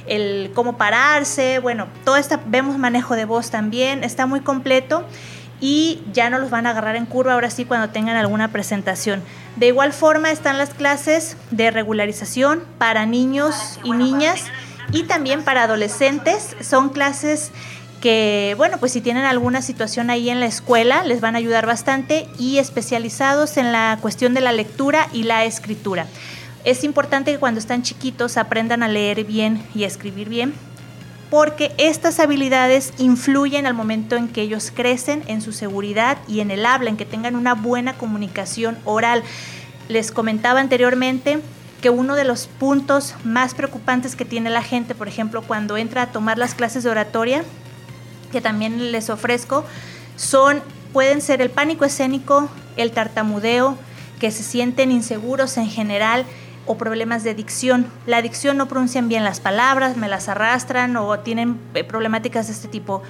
[0.08, 5.06] el cómo pararse, bueno, todo esto, vemos manejo de voz también, está muy completo
[5.60, 9.22] y ya no los van a agarrar en curva ahora sí cuando tengan alguna presentación.
[9.58, 14.46] De igual forma están las clases de regularización para niños y niñas
[14.92, 16.56] y también para adolescentes.
[16.62, 17.52] Son clases
[18.02, 21.66] que, bueno, pues si tienen alguna situación ahí en la escuela, les van a ayudar
[21.66, 26.08] bastante y especializados en la cuestión de la lectura y la escritura.
[26.64, 30.54] Es importante que cuando están chiquitos aprendan a leer bien y a escribir bien,
[31.30, 36.52] porque estas habilidades influyen al momento en que ellos crecen, en su seguridad y en
[36.52, 39.24] el habla, en que tengan una buena comunicación oral.
[39.88, 41.40] Les comentaba anteriormente
[41.82, 46.04] que uno de los puntos más preocupantes que tiene la gente, por ejemplo, cuando entra
[46.04, 47.44] a tomar las clases de oratoria,
[48.32, 49.66] que también les ofrezco,
[50.16, 50.62] son
[50.94, 53.78] pueden ser el pánico escénico, el tartamudeo,
[54.20, 56.26] que se sienten inseguros en general
[56.68, 57.88] o problemas de dicción.
[58.06, 62.54] La dicción no pronuncian bien las palabras, me las arrastran o tienen eh, problemáticas de
[62.54, 63.02] este tipo.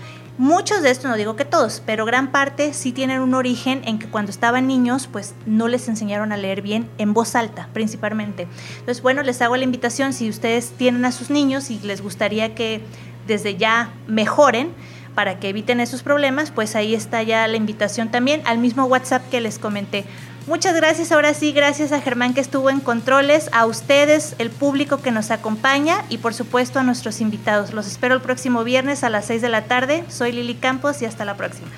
[0.41, 3.99] Muchos de estos, no digo que todos, pero gran parte sí tienen un origen en
[3.99, 8.47] que cuando estaban niños, pues no les enseñaron a leer bien en voz alta, principalmente.
[8.79, 12.55] Entonces, bueno, les hago la invitación, si ustedes tienen a sus niños y les gustaría
[12.55, 12.81] que
[13.27, 14.71] desde ya mejoren,
[15.13, 19.21] para que eviten esos problemas, pues ahí está ya la invitación también al mismo WhatsApp
[19.29, 20.05] que les comenté.
[20.47, 24.97] Muchas gracias, ahora sí, gracias a Germán que estuvo en controles, a ustedes, el público
[24.97, 27.73] que nos acompaña y por supuesto a nuestros invitados.
[27.73, 30.03] Los espero el próximo viernes a las 6 de la tarde.
[30.09, 31.69] Soy Lili Campos y hasta la próxima.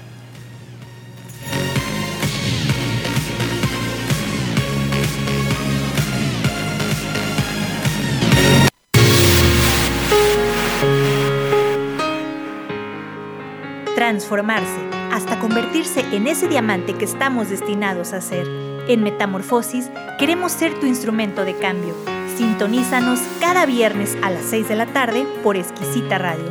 [13.95, 18.47] Transformarse hasta convertirse en ese diamante que estamos destinados a ser.
[18.87, 21.93] En Metamorfosis queremos ser tu instrumento de cambio.
[22.35, 26.49] Sintonízanos cada viernes a las 6 de la tarde por Exquisita Radio.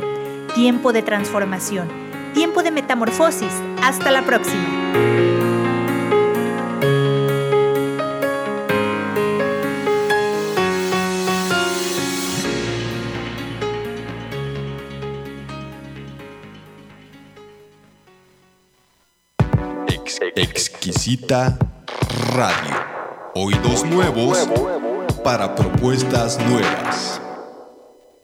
[0.55, 1.89] Tiempo de transformación.
[2.33, 3.51] Tiempo de metamorfosis.
[3.81, 5.22] Hasta la próxima.
[21.13, 21.59] Exquisita
[22.33, 22.75] Radio.
[23.35, 24.49] Oídos nuevos
[25.23, 27.22] para propuestas nuevas.